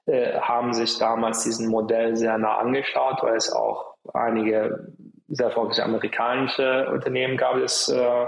äh, 0.05 0.39
haben 0.39 0.73
sich 0.73 0.97
damals 0.97 1.43
diesen 1.43 1.67
Modell 1.67 2.15
sehr 2.15 2.37
nah 2.37 2.57
angeschaut, 2.57 3.21
weil 3.21 3.35
es 3.35 3.51
auch 3.51 3.95
einige 4.13 4.87
sehr 5.27 5.47
erfolgreiche 5.47 5.83
amerikanische 5.83 6.89
Unternehmen 6.89 7.37
gab, 7.37 7.55
die 7.55 7.61
das 7.61 7.89
äh, 7.89 8.25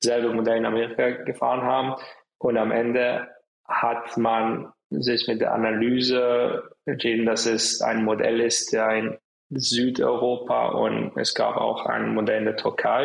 selbe 0.00 0.32
Modell 0.32 0.58
in 0.58 0.66
Amerika 0.66 1.10
gefahren 1.24 1.62
haben. 1.62 1.94
Und 2.38 2.58
am 2.58 2.70
Ende 2.70 3.26
hat 3.66 4.16
man 4.16 4.72
sich 4.90 5.26
mit 5.26 5.40
der 5.40 5.52
Analyse 5.52 6.70
entschieden, 6.84 7.26
dass 7.26 7.46
es 7.46 7.80
ein 7.80 8.04
Modell 8.04 8.40
ist, 8.40 8.72
der 8.72 8.90
in 8.90 9.18
Südeuropa 9.50 10.68
und 10.68 11.16
es 11.16 11.34
gab 11.34 11.56
auch 11.56 11.86
ein 11.86 12.14
Modell 12.14 12.38
in 12.38 12.44
der 12.46 12.56
Türkei, 12.56 13.04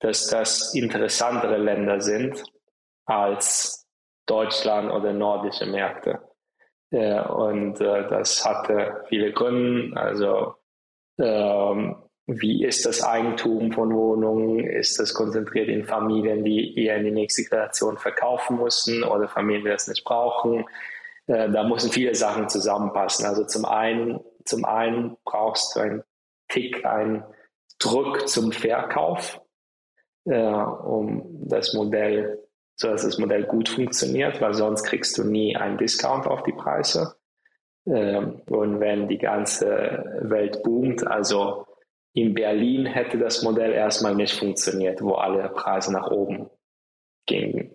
dass 0.00 0.28
das 0.28 0.74
interessantere 0.74 1.58
Länder 1.58 2.00
sind 2.00 2.42
als 3.06 3.86
Deutschland 4.26 4.90
oder 4.90 5.12
nordische 5.12 5.66
Märkte. 5.66 6.20
und 6.90 7.80
äh, 7.80 8.08
das 8.08 8.44
hatte 8.44 9.04
viele 9.08 9.32
Gründe. 9.32 9.96
Also 10.00 10.54
ähm, 11.18 11.96
wie 12.26 12.64
ist 12.64 12.86
das 12.86 13.02
Eigentum 13.02 13.72
von 13.72 13.92
Wohnungen? 13.92 14.60
Ist 14.60 14.98
das 14.98 15.12
konzentriert 15.12 15.68
in 15.68 15.84
Familien, 15.84 16.42
die 16.42 16.78
eher 16.78 16.96
in 16.96 17.04
die 17.04 17.10
nächste 17.10 17.44
Generation 17.44 17.98
verkaufen 17.98 18.58
müssen 18.58 19.04
oder 19.04 19.28
Familien, 19.28 19.64
die 19.64 19.70
das 19.70 19.88
nicht 19.88 20.04
brauchen? 20.04 20.64
Äh, 21.26 21.50
da 21.50 21.64
müssen 21.64 21.90
viele 21.90 22.14
Sachen 22.14 22.48
zusammenpassen. 22.48 23.26
Also 23.26 23.44
zum 23.44 23.66
einen 23.66 24.20
zum 24.44 24.64
einen 24.64 25.16
brauchst 25.24 25.74
du 25.74 25.80
einen 25.80 26.02
Tick, 26.48 26.84
einen 26.84 27.24
Druck 27.78 28.28
zum 28.28 28.52
Verkauf, 28.52 29.40
äh, 30.24 30.38
um 30.38 31.48
das 31.48 31.74
Modell, 31.74 32.42
so 32.76 32.88
dass 32.88 33.02
das 33.02 33.18
Modell 33.18 33.44
gut 33.44 33.68
funktioniert, 33.68 34.40
weil 34.40 34.54
sonst 34.54 34.84
kriegst 34.84 35.16
du 35.18 35.24
nie 35.24 35.56
einen 35.56 35.78
Discount 35.78 36.26
auf 36.26 36.42
die 36.42 36.52
Preise. 36.52 37.16
Ähm, 37.86 38.42
und 38.48 38.80
wenn 38.80 39.08
die 39.08 39.18
ganze 39.18 40.20
Welt 40.22 40.62
boomt, 40.62 41.06
also 41.06 41.66
in 42.14 42.32
Berlin 42.32 42.86
hätte 42.86 43.18
das 43.18 43.42
Modell 43.42 43.72
erstmal 43.72 44.14
nicht 44.14 44.38
funktioniert, 44.38 45.02
wo 45.02 45.14
alle 45.14 45.48
Preise 45.50 45.92
nach 45.92 46.10
oben 46.10 46.48
gingen, 47.26 47.74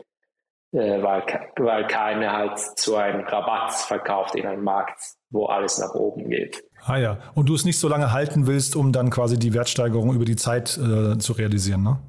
äh, 0.71 1.01
weil, 1.01 1.23
weil 1.57 1.87
keiner 1.87 2.31
halt 2.31 2.57
zu 2.57 2.95
einem 2.95 3.25
Rabatt 3.25 3.73
verkauft 3.73 4.35
in 4.35 4.47
einem 4.47 4.63
Markt, 4.63 5.18
wo 5.29 5.45
alles 5.45 5.77
nach 5.77 5.93
oben 5.93 6.29
geht. 6.29 6.63
Ah 6.85 6.97
ja, 6.97 7.19
und 7.35 7.49
du 7.49 7.55
es 7.55 7.65
nicht 7.65 7.79
so 7.79 7.87
lange 7.87 8.11
halten 8.11 8.47
willst, 8.47 8.75
um 8.75 8.91
dann 8.91 9.09
quasi 9.09 9.37
die 9.37 9.53
Wertsteigerung 9.53 10.13
über 10.13 10.25
die 10.25 10.35
Zeit 10.35 10.77
äh, 10.77 11.17
zu 11.17 11.33
realisieren, 11.33 11.83
ne? 11.83 11.99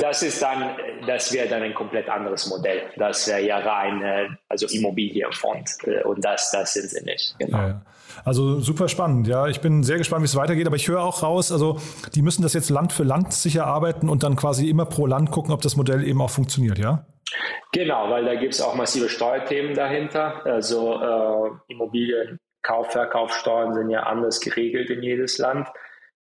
Das 0.00 0.22
ist 0.22 0.42
dann, 0.42 0.76
das 1.06 1.32
wäre 1.32 1.48
dann 1.48 1.62
ein 1.62 1.72
komplett 1.72 2.06
anderes 2.06 2.46
Modell. 2.46 2.82
Das 2.96 3.26
wäre 3.26 3.40
ja 3.40 3.56
rein, 3.58 4.02
äh, 4.02 4.28
also 4.48 4.66
Immobilienfonds 4.66 5.78
äh, 5.84 6.02
und 6.02 6.22
das, 6.22 6.50
das 6.50 6.74
sind 6.74 6.90
sie 6.90 7.02
nicht. 7.04 7.34
Genau. 7.38 7.56
Ja, 7.56 7.68
ja. 7.68 7.82
Also 8.24 8.60
super 8.60 8.88
spannend, 8.88 9.26
ja. 9.26 9.46
Ich 9.46 9.62
bin 9.62 9.82
sehr 9.82 9.96
gespannt, 9.96 10.22
wie 10.22 10.26
es 10.26 10.36
weitergeht, 10.36 10.66
aber 10.66 10.76
ich 10.76 10.88
höre 10.88 11.02
auch 11.02 11.22
raus, 11.22 11.50
also 11.50 11.78
die 12.14 12.20
müssen 12.20 12.42
das 12.42 12.52
jetzt 12.52 12.68
Land 12.68 12.92
für 12.92 13.04
Land 13.04 13.32
sicher 13.32 13.66
arbeiten 13.66 14.10
und 14.10 14.22
dann 14.22 14.36
quasi 14.36 14.68
immer 14.68 14.84
pro 14.84 15.06
Land 15.06 15.30
gucken, 15.30 15.52
ob 15.52 15.62
das 15.62 15.76
Modell 15.76 16.06
eben 16.06 16.20
auch 16.20 16.30
funktioniert, 16.30 16.78
ja? 16.78 17.06
Genau, 17.72 18.10
weil 18.10 18.26
da 18.26 18.34
gibt 18.34 18.52
es 18.52 18.60
auch 18.60 18.74
massive 18.74 19.08
Steuerthemen 19.08 19.74
dahinter. 19.74 20.44
Also 20.44 21.00
äh, 21.00 21.72
Immobilien 21.72 22.38
Kauf-Verkaufssteuern 22.62 23.74
sind 23.74 23.90
ja 23.90 24.04
anders 24.04 24.40
geregelt 24.40 24.90
in 24.90 25.02
jedes 25.02 25.38
Land. 25.38 25.68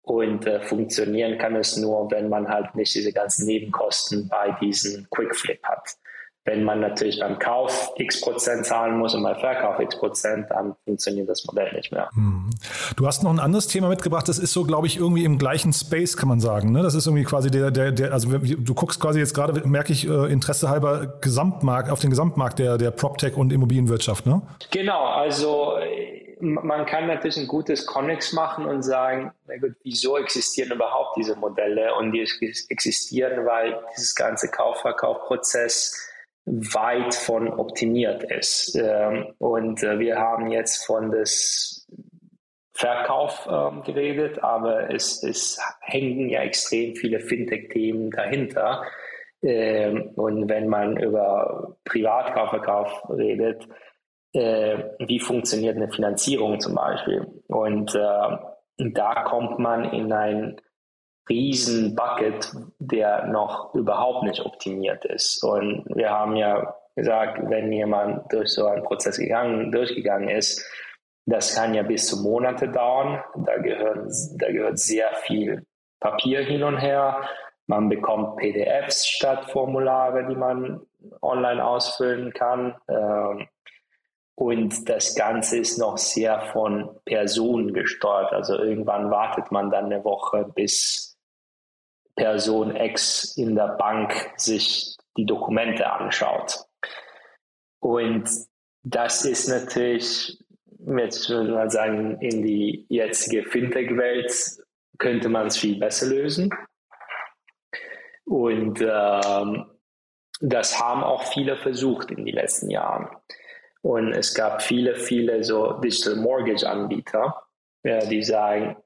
Und 0.03 0.45
äh, 0.47 0.61
funktionieren 0.61 1.37
kann 1.37 1.55
es 1.57 1.75
nur, 1.75 2.09
wenn 2.11 2.29
man 2.29 2.47
halt 2.47 2.75
nicht 2.75 2.95
diese 2.95 3.11
ganzen 3.11 3.45
Nebenkosten 3.45 4.29
bei 4.29 4.55
diesem 4.61 5.05
Quick 5.09 5.35
Flip 5.35 5.61
hat. 5.63 5.97
Wenn 6.45 6.63
man 6.63 6.79
natürlich 6.79 7.19
beim 7.19 7.37
Kauf 7.39 7.91
x 7.97 8.21
Prozent 8.21 8.65
zahlen 8.65 8.97
muss 8.97 9.13
und 9.13 9.21
beim 9.21 9.35
Verkauf 9.35 9.81
x 9.81 9.99
Prozent, 9.99 10.45
dann 10.49 10.75
funktioniert 10.85 11.27
das 11.27 11.43
Modell 11.43 11.73
nicht 11.73 11.91
mehr. 11.91 12.09
Hm. 12.13 12.51
Du 12.95 13.05
hast 13.05 13.21
noch 13.21 13.31
ein 13.31 13.39
anderes 13.41 13.67
Thema 13.67 13.89
mitgebracht, 13.89 14.29
das 14.29 14.39
ist 14.39 14.53
so, 14.53 14.63
glaube 14.63 14.87
ich, 14.87 14.95
irgendwie 14.95 15.25
im 15.25 15.39
gleichen 15.39 15.73
Space, 15.73 16.15
kann 16.15 16.29
man 16.29 16.39
sagen. 16.39 16.71
Ne? 16.71 16.83
Das 16.83 16.95
ist 16.95 17.05
irgendwie 17.05 17.25
quasi 17.25 17.51
der, 17.51 17.69
der, 17.71 17.91
der, 17.91 18.13
also 18.13 18.29
du 18.29 18.73
guckst 18.73 19.01
quasi 19.01 19.19
jetzt 19.19 19.33
gerade, 19.33 19.67
merke 19.67 19.91
ich, 19.91 20.07
äh, 20.07 20.31
Interesse 20.31 20.69
halber 20.69 21.17
Gesamtmarkt, 21.19 21.89
auf 21.89 21.99
den 21.99 22.11
Gesamtmarkt 22.11 22.59
der, 22.59 22.77
der 22.77 22.91
PropTech 22.91 23.35
und 23.35 23.51
Immobilienwirtschaft, 23.51 24.25
ne? 24.25 24.41
Genau, 24.71 25.03
also 25.03 25.75
man 26.39 26.85
kann 26.85 27.07
natürlich 27.07 27.37
ein 27.37 27.47
gutes 27.47 27.85
Connex 27.85 28.33
machen 28.33 28.65
und 28.65 28.83
sagen, 28.83 29.31
na 29.47 29.57
gut, 29.57 29.75
wieso 29.83 30.17
existieren 30.17 30.71
überhaupt 30.71 31.17
diese 31.17 31.35
Modelle? 31.35 31.95
Und 31.95 32.11
die 32.11 32.21
existieren, 32.21 33.45
weil 33.45 33.79
dieses 33.95 34.15
ganze 34.15 34.49
Kaufverkaufprozess 34.49 35.95
weit 36.45 37.13
von 37.13 37.47
optimiert 37.49 38.23
ist. 38.31 38.75
Ähm, 38.75 39.33
und 39.37 39.83
äh, 39.83 39.99
wir 39.99 40.17
haben 40.17 40.47
jetzt 40.47 40.85
von 40.85 41.11
das 41.11 41.87
Verkauf 42.73 43.47
ähm, 43.51 43.83
geredet, 43.83 44.43
aber 44.43 44.93
es, 44.93 45.23
es 45.23 45.59
hängen 45.81 46.29
ja 46.29 46.41
extrem 46.41 46.95
viele 46.95 47.19
Fintech-Themen 47.19 48.11
dahinter, 48.11 48.83
Ähm, 49.43 50.11
und 50.15 50.49
wenn 50.49 50.67
man 50.67 50.97
über 50.97 51.77
Privatkaufverkauf 51.85 53.07
redet, 53.09 53.67
äh, 54.37 54.95
wie 54.99 55.19
funktioniert 55.19 55.75
eine 55.75 55.89
Finanzierung 55.89 56.59
zum 56.59 56.75
Beispiel? 56.75 57.25
Und 57.47 57.95
äh, 57.95 58.37
da 58.77 59.23
kommt 59.23 59.59
man 59.59 59.85
in 59.85 60.11
ein 60.13 60.61
riesen 61.29 61.95
Bucket, 61.95 62.51
der 62.79 63.27
noch 63.27 63.73
überhaupt 63.73 64.23
nicht 64.23 64.45
optimiert 64.45 65.03
ist. 65.05 65.43
Und 65.43 65.85
wir 65.93 66.11
haben 66.11 66.35
ja 66.35 66.75
gesagt, 66.95 67.39
wenn 67.49 67.71
jemand 67.71 68.31
durch 68.31 68.49
so 68.49 68.67
einen 68.67 68.83
Prozess 68.83 69.17
gegangen, 69.17 69.71
durchgegangen 69.71 70.29
ist, 70.29 70.65
das 71.25 71.55
kann 71.55 71.73
ja 71.73 71.83
bis 71.83 72.07
zu 72.07 72.23
Monate 72.23 72.69
dauern. 72.69 73.21
Da, 73.35 73.57
gehören, 73.57 74.09
da 74.37 74.51
gehört 74.51 74.79
sehr 74.79 75.09
viel 75.23 75.65
Papier 75.99 76.41
hin 76.41 76.63
und 76.63 76.77
her. 76.77 77.21
Man 77.65 77.89
bekommt 77.89 78.37
PDFs 78.37 79.05
statt 79.05 79.51
Formulare, 79.51 80.25
die 80.27 80.35
man 80.35 80.81
online 81.21 81.65
ausfüllen 81.65 82.31
kann. 82.33 82.75
Ähm, 82.87 83.47
und 84.39 84.87
das 84.87 85.15
Ganze 85.15 85.57
ist 85.57 85.79
noch 85.79 85.97
sehr 85.97 86.39
von 86.53 86.95
Personen 87.05 87.73
gesteuert. 87.73 88.31
Also 88.33 88.55
irgendwann 88.55 89.09
wartet 89.09 89.51
man 89.51 89.71
dann 89.71 89.85
eine 89.85 90.03
Woche, 90.03 90.51
bis 90.53 91.17
Person 92.15 92.75
X 92.75 93.35
in 93.35 93.55
der 93.55 93.69
Bank 93.79 94.13
sich 94.35 94.95
die 95.17 95.25
Dokumente 95.25 95.91
anschaut. 95.91 96.65
Und 97.79 98.29
das 98.83 99.25
ist 99.25 99.47
natürlich, 99.47 100.37
jetzt 100.85 101.29
würde 101.29 101.53
mal 101.53 101.71
sagen, 101.71 102.21
in 102.21 102.43
die 102.43 102.85
jetzige 102.89 103.43
Fintech-Welt 103.43 104.59
könnte 104.99 105.29
man 105.29 105.47
es 105.47 105.57
viel 105.57 105.79
besser 105.79 106.05
lösen. 106.05 106.51
Und 108.23 108.81
ähm, 108.81 109.65
das 110.41 110.79
haben 110.79 111.03
auch 111.03 111.23
viele 111.23 111.57
versucht 111.57 112.11
in 112.11 112.23
den 112.23 112.35
letzten 112.35 112.69
Jahren. 112.69 113.09
Und 113.81 114.13
es 114.13 114.33
gab 114.33 114.61
viele, 114.61 114.95
viele 114.95 115.43
so 115.43 115.73
Digital 115.73 116.15
Mortgage 116.15 116.67
Anbieter, 116.67 117.43
ja, 117.83 117.99
die 117.99 118.23
sagen, 118.23 118.77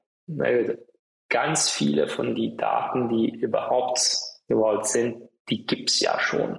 ganz 1.28 1.70
viele 1.70 2.08
von 2.08 2.34
den 2.34 2.56
Daten, 2.56 3.08
die 3.08 3.30
überhaupt 3.30 4.00
gewollt 4.48 4.86
sind, 4.86 5.28
die 5.48 5.66
gibt 5.66 5.90
es 5.90 6.00
ja 6.00 6.18
schon. 6.20 6.58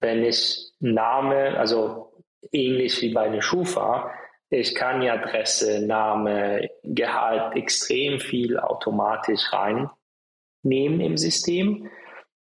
Wenn 0.00 0.24
ich 0.24 0.72
Name, 0.80 1.58
also 1.58 2.24
ähnlich 2.50 3.02
wie 3.02 3.12
bei 3.12 3.22
einer 3.22 3.42
Schufa, 3.42 4.10
ich 4.48 4.74
kann 4.74 5.00
die 5.00 5.10
Adresse, 5.10 5.86
Name, 5.86 6.70
Gehalt 6.82 7.54
extrem 7.56 8.18
viel 8.18 8.58
automatisch 8.58 9.52
reinnehmen 9.52 11.00
im 11.00 11.16
System. 11.16 11.88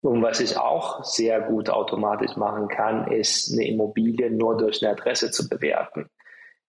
Und 0.01 0.23
was 0.23 0.39
ich 0.39 0.57
auch 0.57 1.03
sehr 1.03 1.41
gut 1.41 1.69
automatisch 1.69 2.35
machen 2.35 2.67
kann, 2.67 3.11
ist 3.11 3.53
eine 3.53 3.67
Immobilie 3.67 4.31
nur 4.31 4.57
durch 4.57 4.81
eine 4.81 4.93
Adresse 4.93 5.29
zu 5.31 5.47
bewerten. 5.47 6.09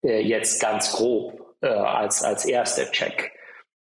Äh, 0.03 0.21
jetzt 0.21 0.61
ganz 0.61 0.93
grob 0.93 1.55
äh, 1.61 1.67
als, 1.67 2.23
als 2.23 2.45
erster 2.45 2.91
Check. 2.91 3.31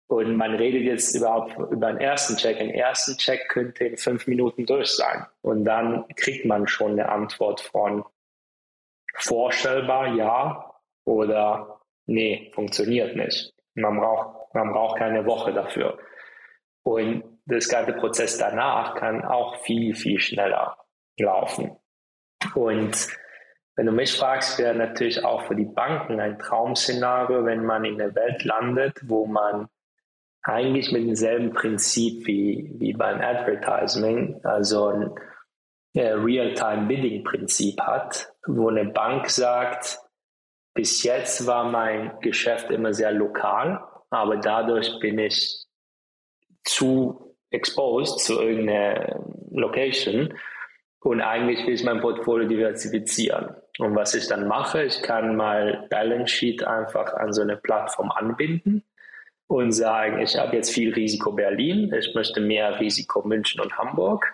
Und 0.07 0.35
man 0.35 0.53
redet 0.55 0.83
jetzt 0.83 1.15
überhaupt 1.15 1.57
über 1.71 1.87
einen 1.87 1.99
ersten 1.99 2.35
Check. 2.35 2.59
Ein 2.59 2.69
ersten 2.69 3.17
Check 3.17 3.47
könnte 3.47 3.85
in 3.85 3.97
fünf 3.97 4.27
Minuten 4.27 4.65
durch 4.65 4.91
sein. 4.91 5.25
Und 5.41 5.63
dann 5.63 6.05
kriegt 6.17 6.45
man 6.45 6.67
schon 6.67 6.91
eine 6.91 7.09
Antwort 7.09 7.61
von 7.61 8.03
vorstellbar, 9.15 10.15
ja 10.15 10.71
oder 11.05 11.81
nee, 12.05 12.51
funktioniert 12.53 13.15
nicht. 13.15 13.53
Man 13.73 13.97
braucht, 13.97 14.53
man 14.53 14.71
braucht 14.73 14.97
keine 14.97 15.25
Woche 15.25 15.53
dafür. 15.53 15.97
Und 16.83 17.30
das 17.45 17.67
ganze 17.67 17.93
Prozess 17.93 18.37
danach 18.37 18.95
kann 18.95 19.23
auch 19.23 19.55
viel, 19.63 19.95
viel 19.95 20.19
schneller 20.19 20.77
laufen. 21.17 21.77
Und 22.55 23.07
wenn 23.75 23.85
du 23.85 23.91
mich 23.91 24.15
fragst, 24.15 24.59
wäre 24.59 24.75
natürlich 24.75 25.23
auch 25.23 25.43
für 25.43 25.55
die 25.55 25.65
Banken 25.65 26.19
ein 26.19 26.37
Traumszenario, 26.39 27.45
wenn 27.45 27.65
man 27.65 27.85
in 27.85 27.97
der 27.97 28.13
Welt 28.15 28.43
landet, 28.43 28.99
wo 29.03 29.25
man 29.25 29.67
eigentlich 30.43 30.91
mit 30.91 31.07
demselben 31.07 31.53
Prinzip 31.53 32.25
wie, 32.25 32.71
wie 32.77 32.93
beim 32.93 33.21
Advertising, 33.21 34.39
also 34.43 34.87
ein 34.87 35.15
äh, 35.93 36.11
Real-Time-Bidding-Prinzip 36.13 37.79
hat, 37.81 38.33
wo 38.47 38.69
eine 38.69 38.85
Bank 38.85 39.29
sagt, 39.29 39.99
bis 40.73 41.03
jetzt 41.03 41.45
war 41.47 41.65
mein 41.65 42.19
Geschäft 42.21 42.71
immer 42.71 42.93
sehr 42.93 43.11
lokal, 43.11 43.83
aber 44.09 44.37
dadurch 44.37 44.99
bin 44.99 45.19
ich 45.19 45.65
zu 46.63 47.30
exposed 47.51 48.19
zu 48.19 48.41
irgendeiner 48.41 49.23
Location 49.51 50.33
und 51.03 51.21
eigentlich 51.21 51.65
will 51.65 51.73
ich 51.73 51.83
mein 51.83 51.99
Portfolio 51.99 52.47
diversifizieren. 52.47 53.55
Und 53.79 53.95
was 53.95 54.13
ich 54.13 54.27
dann 54.27 54.47
mache, 54.47 54.83
ich 54.83 55.01
kann 55.01 55.35
mal 55.35 55.87
Balance 55.89 56.33
Sheet 56.33 56.63
einfach 56.63 57.13
an 57.15 57.33
so 57.33 57.41
eine 57.41 57.57
Plattform 57.57 58.11
anbinden 58.11 58.83
und 59.47 59.71
sagen, 59.71 60.19
ich 60.21 60.37
habe 60.37 60.55
jetzt 60.55 60.71
viel 60.71 60.93
Risiko 60.93 61.31
Berlin, 61.31 61.91
ich 61.97 62.13
möchte 62.13 62.39
mehr 62.39 62.79
Risiko 62.79 63.27
München 63.27 63.61
und 63.61 63.77
Hamburg. 63.77 64.31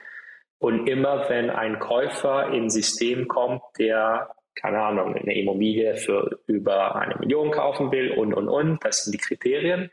Und 0.60 0.88
immer 0.88 1.30
wenn 1.30 1.50
ein 1.50 1.80
Käufer 1.80 2.52
ins 2.52 2.74
System 2.74 3.28
kommt, 3.28 3.62
der, 3.80 4.36
keine 4.56 4.82
Ahnung, 4.82 5.16
eine 5.16 5.40
Immobilie 5.40 5.96
für 5.96 6.40
über 6.48 6.96
eine 6.96 7.16
Million 7.16 7.52
kaufen 7.52 7.92
will 7.92 8.12
und, 8.12 8.34
und, 8.34 8.50
und, 8.50 8.84
das 8.84 9.06
sind 9.06 9.14
die 9.14 9.20
Kriterien, 9.20 9.90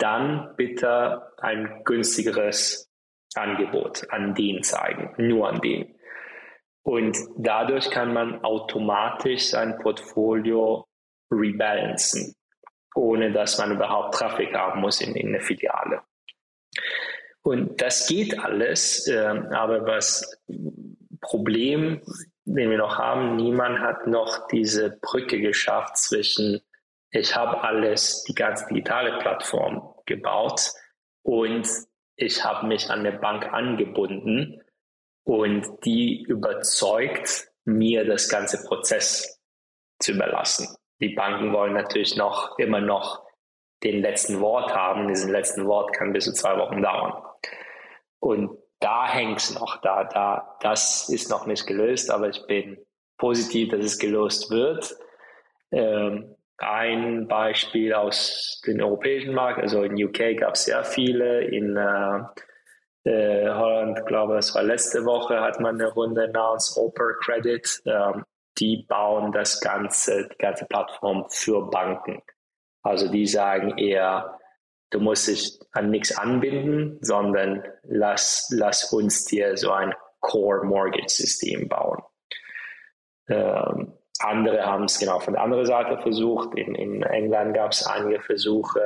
dann 0.00 0.54
bitte 0.56 1.32
ein 1.38 1.82
günstigeres 1.84 2.90
Angebot 3.34 4.10
an 4.10 4.34
den 4.34 4.62
zeigen, 4.62 5.14
nur 5.18 5.48
an 5.48 5.60
den. 5.60 5.94
Und 6.82 7.16
dadurch 7.36 7.90
kann 7.90 8.12
man 8.12 8.42
automatisch 8.42 9.50
sein 9.50 9.78
Portfolio 9.78 10.86
rebalancen, 11.30 12.34
ohne 12.94 13.32
dass 13.32 13.58
man 13.58 13.72
überhaupt 13.72 14.14
Traffic 14.14 14.54
haben 14.54 14.80
muss 14.80 15.00
in, 15.00 15.14
in 15.14 15.28
eine 15.28 15.40
Filiale. 15.40 16.02
Und 17.42 17.80
das 17.80 18.08
geht 18.08 18.38
alles, 18.38 19.06
äh, 19.06 19.18
aber 19.50 19.86
was 19.86 20.42
Problem, 21.20 22.02
den 22.44 22.70
wir 22.70 22.78
noch 22.78 22.98
haben, 22.98 23.36
niemand 23.36 23.80
hat 23.80 24.06
noch 24.06 24.48
diese 24.48 24.98
Brücke 25.00 25.40
geschafft 25.40 25.96
zwischen 25.98 26.60
ich 27.10 27.34
habe 27.34 27.62
alles, 27.62 28.24
die 28.24 28.34
ganze 28.34 28.66
digitale 28.68 29.18
Plattform 29.18 29.94
gebaut 30.06 30.70
und 31.22 31.68
ich 32.16 32.44
habe 32.44 32.66
mich 32.66 32.90
an 32.90 33.00
eine 33.00 33.12
Bank 33.12 33.52
angebunden 33.52 34.60
und 35.24 35.66
die 35.84 36.22
überzeugt, 36.22 37.48
mir 37.64 38.04
das 38.04 38.28
ganze 38.28 38.64
Prozess 38.64 39.40
zu 39.98 40.12
überlassen. 40.12 40.76
Die 41.00 41.10
Banken 41.10 41.52
wollen 41.52 41.74
natürlich 41.74 42.16
noch 42.16 42.58
immer 42.58 42.80
noch 42.80 43.24
den 43.82 44.00
letzten 44.00 44.40
Wort 44.40 44.74
haben. 44.74 45.08
Diesen 45.08 45.30
letzten 45.30 45.66
Wort 45.66 45.92
kann 45.94 46.12
bis 46.12 46.24
zu 46.24 46.32
zwei 46.32 46.58
Wochen 46.58 46.82
dauern. 46.82 47.22
Und 48.18 48.58
da 48.80 49.06
hängt 49.08 49.38
es 49.38 49.54
noch, 49.54 49.80
da, 49.80 50.04
da, 50.04 50.56
das 50.60 51.08
ist 51.08 51.30
noch 51.30 51.46
nicht 51.46 51.66
gelöst, 51.66 52.10
aber 52.10 52.28
ich 52.28 52.46
bin 52.46 52.78
positiv, 53.18 53.70
dass 53.70 53.84
es 53.84 53.98
gelöst 53.98 54.50
wird. 54.50 54.96
Ähm, 55.70 56.34
ein 56.60 57.26
Beispiel 57.28 57.94
aus 57.94 58.60
dem 58.66 58.80
europäischen 58.80 59.34
Markt, 59.34 59.60
also 59.60 59.82
in 59.82 60.02
UK 60.02 60.38
gab 60.38 60.54
es 60.54 60.64
sehr 60.64 60.84
viele, 60.84 61.42
in 61.44 61.76
äh, 61.76 62.20
äh, 63.04 63.48
Holland, 63.48 64.04
glaube 64.06 64.34
ich, 64.34 64.40
es 64.40 64.54
war 64.54 64.62
letzte 64.62 65.04
Woche, 65.04 65.40
hat 65.40 65.60
man 65.60 65.80
eine 65.80 65.90
Runde 65.92 66.30
namens 66.30 66.76
Oper 66.76 67.14
Credit. 67.20 67.82
Ähm, 67.86 68.24
die 68.58 68.84
bauen 68.88 69.32
das 69.32 69.60
ganze, 69.60 70.28
die 70.28 70.38
ganze 70.38 70.66
Plattform 70.66 71.26
für 71.30 71.70
Banken. 71.70 72.20
Also 72.82 73.10
die 73.10 73.26
sagen 73.26 73.78
eher, 73.78 74.38
du 74.90 75.00
musst 75.00 75.28
dich 75.28 75.58
an 75.72 75.90
nichts 75.90 76.16
anbinden, 76.16 76.98
sondern 77.00 77.64
lass, 77.84 78.52
lass 78.54 78.92
uns 78.92 79.24
dir 79.24 79.56
so 79.56 79.70
ein 79.72 79.94
Core 80.20 80.66
Mortgage 80.66 81.08
System 81.08 81.68
bauen. 81.68 82.02
Ähm, 83.28 83.92
andere 84.20 84.64
haben 84.64 84.84
es 84.84 84.98
genau 84.98 85.18
von 85.18 85.34
der 85.34 85.42
anderen 85.42 85.66
Seite 85.66 85.98
versucht. 85.98 86.54
In, 86.56 86.74
in 86.74 87.02
England 87.02 87.54
gab 87.54 87.72
es 87.72 87.86
einige 87.86 88.20
Versuche, 88.20 88.80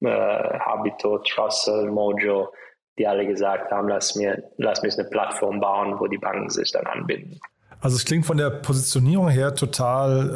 äh, 0.00 0.08
Habito, 0.08 1.18
Trussell, 1.18 1.90
Mojo, 1.90 2.52
die 2.98 3.06
alle 3.06 3.26
gesagt 3.26 3.70
haben, 3.70 3.88
lass 3.88 4.14
mir, 4.14 4.42
lass 4.58 4.82
mich 4.82 4.98
eine 4.98 5.08
Plattform 5.08 5.60
bauen, 5.60 5.98
wo 5.98 6.06
die 6.06 6.18
Banken 6.18 6.50
sich 6.50 6.70
dann 6.72 6.86
anbinden. 6.86 7.40
Also 7.80 7.96
es 7.96 8.04
klingt 8.04 8.26
von 8.26 8.36
der 8.36 8.50
Positionierung 8.50 9.28
her 9.28 9.54
total 9.54 10.30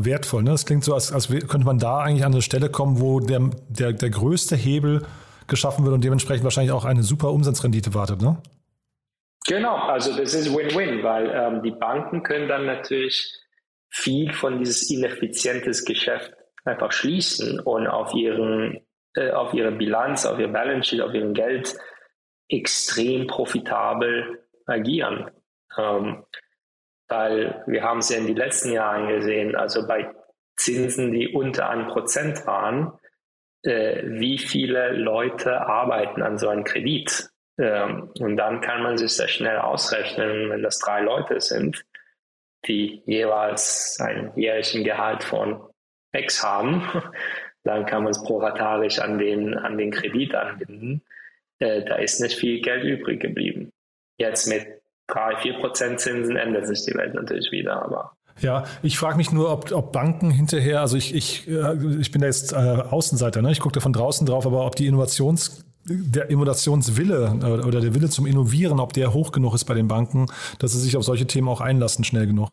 äh, 0.00 0.04
wertvoll. 0.04 0.44
Ne? 0.44 0.52
Es 0.52 0.64
klingt 0.64 0.84
so, 0.84 0.94
als, 0.94 1.12
als 1.12 1.28
könnte 1.28 1.64
man 1.64 1.78
da 1.78 2.00
eigentlich 2.00 2.24
an 2.24 2.32
eine 2.32 2.42
Stelle 2.42 2.70
kommen, 2.70 3.00
wo 3.00 3.18
der, 3.18 3.50
der, 3.68 3.92
der 3.92 4.10
größte 4.10 4.54
Hebel 4.54 5.04
geschaffen 5.48 5.84
wird 5.84 5.94
und 5.94 6.04
dementsprechend 6.04 6.44
wahrscheinlich 6.44 6.72
auch 6.72 6.84
eine 6.84 7.02
super 7.02 7.32
Umsatzrendite 7.32 7.94
wartet. 7.94 8.22
Ne? 8.22 8.36
Genau, 9.46 9.76
also 9.76 10.16
das 10.16 10.34
ist 10.34 10.54
Win-Win, 10.56 11.02
weil 11.02 11.30
ähm, 11.30 11.62
die 11.62 11.72
Banken 11.72 12.22
können 12.22 12.48
dann 12.48 12.64
natürlich 12.64 13.43
viel 13.94 14.32
von 14.32 14.58
dieses 14.58 14.90
ineffizientes 14.90 15.84
Geschäft 15.84 16.34
einfach 16.64 16.90
schließen 16.90 17.60
und 17.60 17.86
auf 17.86 18.12
ihren 18.12 18.80
äh, 19.14 19.30
auf 19.30 19.54
ihre 19.54 19.70
Bilanz, 19.70 20.26
auf 20.26 20.38
ihr 20.40 20.48
Balance 20.48 20.88
Sheet, 20.88 21.00
auf 21.00 21.14
ihrem 21.14 21.32
Geld 21.32 21.76
extrem 22.48 23.28
profitabel 23.28 24.44
agieren. 24.66 25.30
Ähm, 25.78 26.24
weil 27.08 27.62
wir 27.66 27.82
haben 27.84 27.98
es 27.98 28.08
ja 28.08 28.18
in 28.18 28.26
den 28.26 28.36
letzten 28.36 28.72
Jahren 28.72 29.08
gesehen, 29.08 29.54
also 29.54 29.86
bei 29.86 30.12
Zinsen, 30.56 31.12
die 31.12 31.28
unter 31.28 31.68
einem 31.68 31.86
Prozent 31.86 32.44
waren, 32.46 32.98
äh, 33.62 34.02
wie 34.04 34.38
viele 34.38 34.92
Leute 34.92 35.60
arbeiten 35.60 36.22
an 36.22 36.38
so 36.38 36.48
einem 36.48 36.64
Kredit. 36.64 37.28
Ähm, 37.58 38.10
und 38.18 38.36
dann 38.36 38.60
kann 38.60 38.82
man 38.82 38.98
sich 38.98 39.12
sehr 39.12 39.28
schnell 39.28 39.58
ausrechnen, 39.58 40.50
wenn 40.50 40.62
das 40.62 40.80
drei 40.80 41.02
Leute 41.02 41.40
sind, 41.40 41.84
die 42.66 43.02
jeweils 43.06 43.98
ein 44.00 44.32
jährlichen 44.36 44.84
Gehalt 44.84 45.22
von 45.22 45.60
X 46.12 46.42
haben, 46.42 46.82
dann 47.64 47.86
kann 47.86 48.02
man 48.04 48.10
es 48.10 48.22
proratarisch 48.22 48.98
an 48.98 49.18
den, 49.18 49.54
an 49.54 49.78
den 49.78 49.90
Kredit 49.90 50.34
anbinden. 50.34 51.02
Äh, 51.58 51.84
da 51.84 51.96
ist 51.96 52.20
nicht 52.20 52.38
viel 52.38 52.60
Geld 52.60 52.84
übrig 52.84 53.20
geblieben. 53.20 53.72
Jetzt 54.18 54.46
mit 54.48 54.66
drei, 55.06 55.36
vier 55.36 55.54
Prozent 55.54 56.00
Zinsen 56.00 56.36
ändert 56.36 56.66
sich 56.66 56.84
die 56.84 56.94
Welt 56.94 57.14
natürlich 57.14 57.50
wieder, 57.50 57.82
aber 57.82 58.16
ja, 58.40 58.64
ich 58.82 58.98
frage 58.98 59.16
mich 59.16 59.30
nur, 59.30 59.52
ob, 59.52 59.70
ob 59.70 59.92
Banken 59.92 60.30
hinterher, 60.30 60.80
also 60.80 60.96
ich, 60.96 61.14
ich, 61.14 61.48
äh, 61.48 61.76
ich 62.00 62.10
bin 62.10 62.20
da 62.20 62.26
jetzt 62.26 62.52
äh, 62.52 62.56
Außenseiter, 62.56 63.42
ne? 63.42 63.52
ich 63.52 63.60
gucke 63.60 63.74
da 63.74 63.80
von 63.80 63.92
draußen 63.92 64.26
drauf, 64.26 64.44
aber 64.44 64.66
ob 64.66 64.74
die 64.74 64.86
Innovations, 64.86 65.64
der 65.84 66.30
Innovationswille 66.30 67.38
äh, 67.42 67.66
oder 67.66 67.80
der 67.80 67.94
Wille 67.94 68.08
zum 68.08 68.26
Innovieren, 68.26 68.80
ob 68.80 68.92
der 68.92 69.12
hoch 69.12 69.32
genug 69.32 69.54
ist 69.54 69.64
bei 69.64 69.74
den 69.74 69.88
Banken, 69.88 70.26
dass 70.58 70.72
sie 70.72 70.80
sich 70.80 70.96
auf 70.96 71.04
solche 71.04 71.26
Themen 71.26 71.48
auch 71.48 71.60
einlassen, 71.60 72.04
schnell 72.04 72.26
genug. 72.26 72.48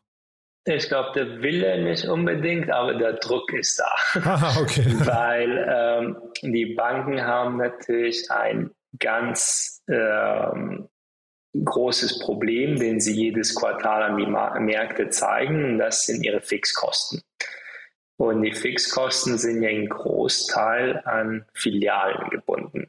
Ich 0.65 0.87
glaube, 0.89 1.11
der 1.15 1.41
Wille 1.41 1.83
nicht 1.83 2.05
unbedingt, 2.05 2.69
aber 2.69 2.93
der 2.93 3.13
Druck 3.13 3.51
ist 3.53 3.79
da. 3.79 4.19
Aha, 4.19 4.61
okay. 4.61 4.85
Weil 4.99 5.67
ähm, 5.67 6.17
die 6.43 6.75
Banken 6.75 7.19
haben 7.21 7.57
natürlich 7.57 8.29
ein 8.29 8.69
ganz 8.99 9.81
ähm, 9.89 10.87
großes 11.53 12.19
Problem, 12.19 12.79
den 12.79 12.99
sie 12.99 13.13
jedes 13.13 13.55
Quartal 13.55 14.03
an 14.03 14.17
die 14.17 14.25
Märkte 14.25 15.09
zeigen, 15.09 15.65
und 15.65 15.77
das 15.79 16.05
sind 16.05 16.23
ihre 16.23 16.41
Fixkosten. 16.41 17.21
Und 18.17 18.43
die 18.43 18.53
Fixkosten 18.53 19.39
sind 19.39 19.63
ja 19.63 19.69
in 19.69 19.89
Großteil 19.89 21.01
an 21.05 21.43
Filialen 21.55 22.29
gebunden, 22.29 22.87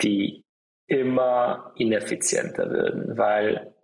die 0.00 0.44
immer 0.86 1.72
ineffizienter 1.76 2.70
werden, 2.70 3.16
weil 3.16 3.74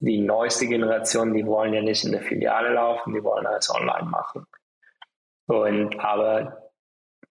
die 0.00 0.20
neueste 0.20 0.66
Generation, 0.66 1.34
die 1.34 1.46
wollen 1.46 1.74
ja 1.74 1.82
nicht 1.82 2.04
in 2.04 2.12
der 2.12 2.22
Filiale 2.22 2.72
laufen, 2.72 3.14
die 3.14 3.22
wollen 3.22 3.46
alles 3.46 3.70
online 3.70 4.08
machen. 4.08 4.46
Und 5.46 5.98
aber 6.00 6.70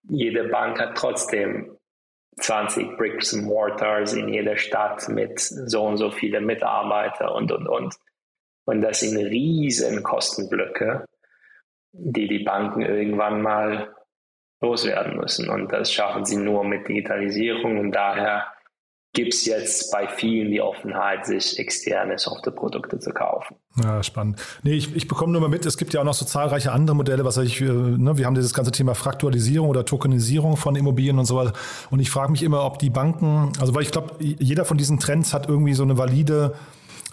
jede 0.03 0.49
Bank 0.49 0.79
hat 0.79 0.95
trotzdem 0.95 1.77
20 2.37 2.97
Bricks 2.97 3.33
and 3.33 3.43
Mortars 3.43 4.13
in 4.13 4.29
jeder 4.29 4.57
Stadt 4.57 5.09
mit 5.09 5.39
so 5.39 5.85
und 5.85 5.97
so 5.97 6.11
viele 6.11 6.41
Mitarbeiter 6.41 7.33
und, 7.33 7.51
und, 7.51 7.67
und. 7.67 7.95
Und 8.65 8.81
das 8.81 8.99
sind 8.99 9.17
riesen 9.17 10.03
Kostenblöcke, 10.03 11.05
die 11.91 12.27
die 12.27 12.43
Banken 12.43 12.81
irgendwann 12.81 13.41
mal 13.41 13.95
loswerden 14.61 15.17
müssen. 15.17 15.49
Und 15.49 15.71
das 15.71 15.91
schaffen 15.91 16.25
sie 16.25 16.37
nur 16.37 16.63
mit 16.63 16.87
Digitalisierung. 16.87 17.79
Und 17.79 17.91
daher 17.91 18.47
gibt 19.13 19.33
es 19.33 19.45
jetzt 19.45 19.91
bei 19.91 20.07
vielen 20.07 20.51
die 20.51 20.61
Offenheit, 20.61 21.25
sich 21.25 21.57
externe 21.57 22.19
Softwareprodukte 22.19 22.99
zu 22.99 23.11
kaufen. 23.11 23.55
Ja, 23.81 24.03
spannend. 24.03 24.39
Nee, 24.61 24.73
ich, 24.73 24.95
ich 24.95 25.07
bekomme 25.07 25.31
nur 25.31 25.41
mal 25.41 25.49
mit, 25.49 25.65
es 25.65 25.77
gibt 25.77 25.93
ja 25.93 26.01
auch 26.01 26.05
noch 26.05 26.13
so 26.13 26.25
zahlreiche 26.25 26.71
andere 26.71 26.95
Modelle, 26.95 27.25
was 27.25 27.37
ich, 27.37 27.59
äh, 27.61 27.65
ne, 27.65 28.17
wir 28.17 28.25
haben 28.25 28.35
dieses 28.35 28.53
ganze 28.53 28.71
Thema 28.71 28.93
Fraktualisierung 28.93 29.69
oder 29.69 29.83
Tokenisierung 29.83 30.57
von 30.57 30.75
Immobilien 30.75 31.17
und 31.17 31.25
so 31.25 31.37
weiter. 31.37 31.53
Und 31.89 31.99
ich 31.99 32.11
frage 32.11 32.31
mich 32.31 32.43
immer, 32.43 32.63
ob 32.65 32.77
die 32.77 32.91
Banken, 32.91 33.51
also 33.59 33.73
weil 33.73 33.81
ich 33.81 33.91
glaube, 33.91 34.13
jeder 34.19 34.65
von 34.65 34.77
diesen 34.77 34.99
Trends 34.99 35.33
hat 35.33 35.49
irgendwie 35.49 35.73
so 35.73 35.83
eine 35.83 35.97
valide 35.97 36.53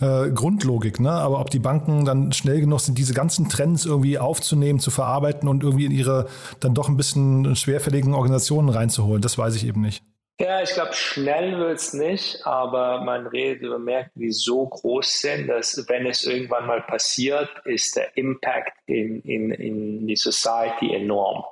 äh, 0.00 0.30
Grundlogik, 0.30 1.00
ne? 1.00 1.10
Aber 1.10 1.40
ob 1.40 1.50
die 1.50 1.58
Banken 1.58 2.04
dann 2.04 2.32
schnell 2.32 2.60
genug 2.60 2.80
sind, 2.80 2.98
diese 2.98 3.14
ganzen 3.14 3.48
Trends 3.48 3.84
irgendwie 3.84 4.18
aufzunehmen, 4.18 4.78
zu 4.78 4.90
verarbeiten 4.90 5.48
und 5.48 5.62
irgendwie 5.62 5.86
in 5.86 5.92
ihre 5.92 6.26
dann 6.60 6.74
doch 6.74 6.88
ein 6.88 6.96
bisschen 6.96 7.56
schwerfälligen 7.56 8.14
Organisationen 8.14 8.68
reinzuholen, 8.68 9.22
das 9.22 9.38
weiß 9.38 9.56
ich 9.56 9.66
eben 9.66 9.80
nicht. 9.80 10.04
Ja, 10.38 10.62
ich 10.62 10.74
glaube, 10.74 10.92
schnell 10.92 11.58
wird 11.58 11.78
es 11.78 11.94
nicht, 11.94 12.46
aber 12.46 13.00
man 13.00 13.26
redet 13.26 13.62
über 13.62 13.78
Märkte, 13.78 14.18
die 14.18 14.32
so 14.32 14.66
groß 14.66 15.22
sind, 15.22 15.48
dass 15.48 15.82
wenn 15.88 16.04
es 16.04 16.24
irgendwann 16.24 16.66
mal 16.66 16.82
passiert, 16.82 17.48
ist 17.64 17.96
der 17.96 18.14
Impact 18.18 18.74
in, 18.84 19.22
in, 19.22 19.50
in 19.50 20.06
die 20.06 20.16
Society 20.16 20.94
enorm. 20.94 21.42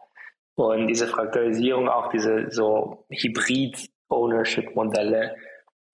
Und 0.57 0.89
diese 0.89 1.07
Frakturalisierung, 1.07 1.89
auch 1.89 2.11
diese 2.11 2.51
so 2.51 3.07
Hybrid-Ownership-Modelle, 3.09 5.35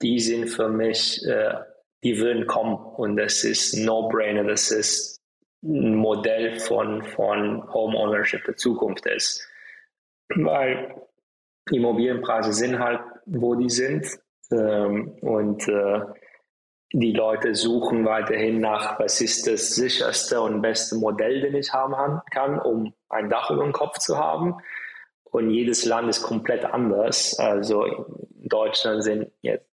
die 0.03 0.19
sind 0.19 0.49
für 0.49 0.69
mich, 0.69 1.25
äh, 1.27 1.55
die 2.03 2.19
würden 2.19 2.47
kommen. 2.47 2.77
Und 2.77 3.17
das 3.17 3.45
ist 3.45 3.75
No-Brainer, 3.75 4.45
das 4.45 4.71
ist 4.71 5.21
ein 5.63 5.95
Modell 5.95 6.59
von, 6.59 7.03
von 7.03 7.73
Home-Ownership 7.73 8.45
der 8.45 8.57
Zukunft 8.57 9.07
ist. 9.07 9.47
Weil 10.35 10.95
Immobilienpreise 11.71 12.53
sind 12.53 12.79
halt, 12.79 13.01
wo 13.27 13.55
die 13.55 13.69
sind. 13.69 14.07
Ähm, 14.51 15.11
und 15.21 15.69
äh, 15.69 16.01
die 16.93 17.13
Leute 17.13 17.55
suchen 17.55 18.05
weiterhin 18.05 18.61
nach, 18.61 18.99
was 18.99 19.21
ist 19.21 19.47
das 19.47 19.75
sicherste 19.75 20.41
und 20.41 20.61
beste 20.61 20.97
Modell, 20.97 21.41
den 21.41 21.55
ich 21.55 21.73
haben 21.73 22.21
kann, 22.33 22.59
um 22.59 22.93
ein 23.09 23.31
Dach 23.31 23.51
über 23.51 23.63
dem 23.63 23.73
Kopf 23.73 23.99
zu 23.99 24.19
haben. 24.19 24.57
Und 25.25 25.51
jedes 25.51 25.85
Land 25.85 26.09
ist 26.09 26.23
komplett 26.23 26.65
anders. 26.65 27.39
Also 27.39 27.85
in 27.85 28.49
Deutschland 28.49 29.05
sind 29.05 29.31
jetzt 29.43 29.69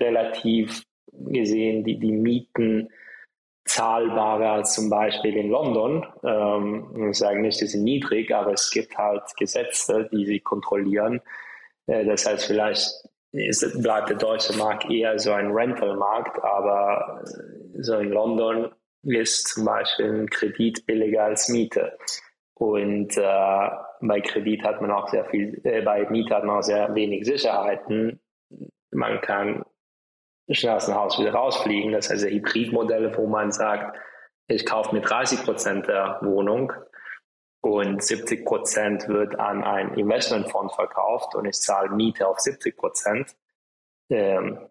relativ 0.00 0.85
gesehen 1.24 1.84
die, 1.84 1.98
die 1.98 2.12
Mieten 2.12 2.88
zahlbarer 3.64 4.52
als 4.52 4.74
zum 4.74 4.88
Beispiel 4.88 5.36
in 5.36 5.50
London. 5.50 6.06
Ähm, 6.24 7.10
ich 7.10 7.18
sage 7.18 7.40
nicht, 7.40 7.60
die 7.60 7.66
sind 7.66 7.84
niedrig, 7.84 8.32
aber 8.32 8.52
es 8.52 8.70
gibt 8.70 8.96
halt 8.96 9.22
Gesetze, 9.36 10.08
die 10.12 10.24
sie 10.24 10.40
kontrollieren. 10.40 11.20
Äh, 11.86 12.04
das 12.04 12.26
heißt, 12.26 12.46
vielleicht 12.46 13.08
ist, 13.32 13.82
bleibt 13.82 14.08
der 14.08 14.16
deutsche 14.16 14.56
Markt 14.56 14.90
eher 14.90 15.18
so 15.18 15.32
ein 15.32 15.50
Rental-Markt, 15.50 16.42
aber 16.42 17.22
so 17.78 17.96
in 17.98 18.10
London 18.10 18.70
ist 19.02 19.48
zum 19.48 19.64
Beispiel 19.64 20.06
ein 20.06 20.30
Kredit 20.30 20.86
billiger 20.86 21.24
als 21.24 21.48
Miete. 21.48 21.98
Und 22.54 23.16
äh, 23.18 23.68
bei 24.00 24.20
Kredit 24.20 24.62
hat 24.62 24.80
man 24.80 24.90
auch 24.90 25.08
sehr 25.08 25.26
viel, 25.26 25.60
äh, 25.64 25.82
bei 25.82 26.08
Miete 26.08 26.34
hat 26.34 26.44
man 26.44 26.58
auch 26.58 26.62
sehr 26.62 26.94
wenig 26.94 27.26
Sicherheiten. 27.26 28.20
Man 28.90 29.20
kann 29.20 29.64
schnell 30.50 30.74
aus 30.74 30.86
dem 30.86 30.94
Haus 30.94 31.18
wieder 31.18 31.32
rausfliegen. 31.32 31.92
Das 31.92 32.10
heißt, 32.10 32.24
Hybridmodelle, 32.24 33.16
wo 33.16 33.26
man 33.26 33.52
sagt, 33.52 33.98
ich 34.48 34.64
kaufe 34.64 34.94
mir 34.94 35.00
30 35.00 35.44
Prozent 35.44 35.88
der 35.88 36.18
Wohnung 36.22 36.72
und 37.62 38.02
70 38.02 38.44
Prozent 38.44 39.08
wird 39.08 39.38
an 39.40 39.64
einen 39.64 39.94
Investmentfonds 39.94 40.74
verkauft 40.74 41.34
und 41.34 41.46
ich 41.46 41.56
zahle 41.56 41.90
Miete 41.90 42.28
auf 42.28 42.38
70 42.38 42.76
Prozent. 42.76 43.34
Ähm, 44.08 44.68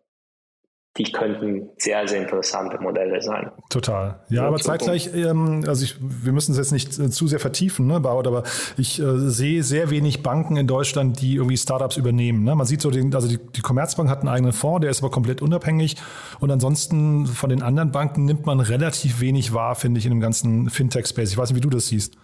die 0.98 1.12
könnten 1.12 1.70
sehr, 1.78 2.08
sehr 2.08 2.22
interessante 2.22 2.80
Modelle 2.80 3.22
sein. 3.22 3.52
Total. 3.70 4.22
Ja, 4.30 4.48
aber 4.48 4.58
zeitgleich, 4.58 5.14
ähm, 5.14 5.66
also 5.68 5.84
ich, 5.84 5.98
wir 6.00 6.32
müssen 6.32 6.54
es 6.54 6.58
jetzt 6.58 6.72
nicht 6.72 6.98
äh, 6.98 7.10
zu 7.10 7.28
sehr 7.28 7.40
vertiefen, 7.40 7.86
ne, 7.86 8.00
Baut, 8.00 8.28
aber 8.28 8.44
ich 8.78 9.02
äh, 9.02 9.18
sehe 9.18 9.62
sehr 9.64 9.90
wenig 9.90 10.24
Banken 10.24 10.56
in 10.56 10.68
Deutschland, 10.68 11.22
die 11.22 11.36
irgendwie 11.36 11.58
Startups 11.58 11.98
übernehmen. 11.98 12.46
Ne? 12.46 12.56
Man 12.56 12.66
sieht 12.66 12.82
so, 12.82 12.92
den, 12.92 13.14
also 13.14 13.28
die, 13.28 13.38
die 13.38 13.62
Commerzbank 13.62 14.10
hat 14.10 14.20
einen 14.20 14.30
eigenen 14.30 14.54
Fonds, 14.54 14.82
der 14.82 14.92
ist 14.92 15.02
aber 15.04 15.12
komplett 15.12 15.42
unabhängig. 15.42 15.98
Und 16.40 16.50
ansonsten 16.50 17.26
von 17.26 17.50
den 17.50 17.62
anderen 17.62 17.92
Banken 17.92 18.24
nimmt 18.24 18.46
man 18.46 18.62
relativ 18.62 19.20
wenig 19.20 19.54
wahr, 19.54 19.76
finde 19.76 20.00
ich, 20.00 20.06
in 20.06 20.12
dem 20.12 20.22
ganzen 20.22 20.70
Fintech-Space. 20.70 21.32
Ich 21.32 21.38
weiß 21.38 21.50
nicht, 21.50 21.58
wie 21.58 21.62
du 21.62 21.70
das 21.70 21.88
siehst. 21.88 22.18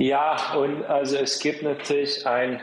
Ja, 0.00 0.54
und 0.54 0.84
also 0.84 1.16
es 1.16 1.40
gibt 1.40 1.64
natürlich 1.64 2.24
ein 2.24 2.60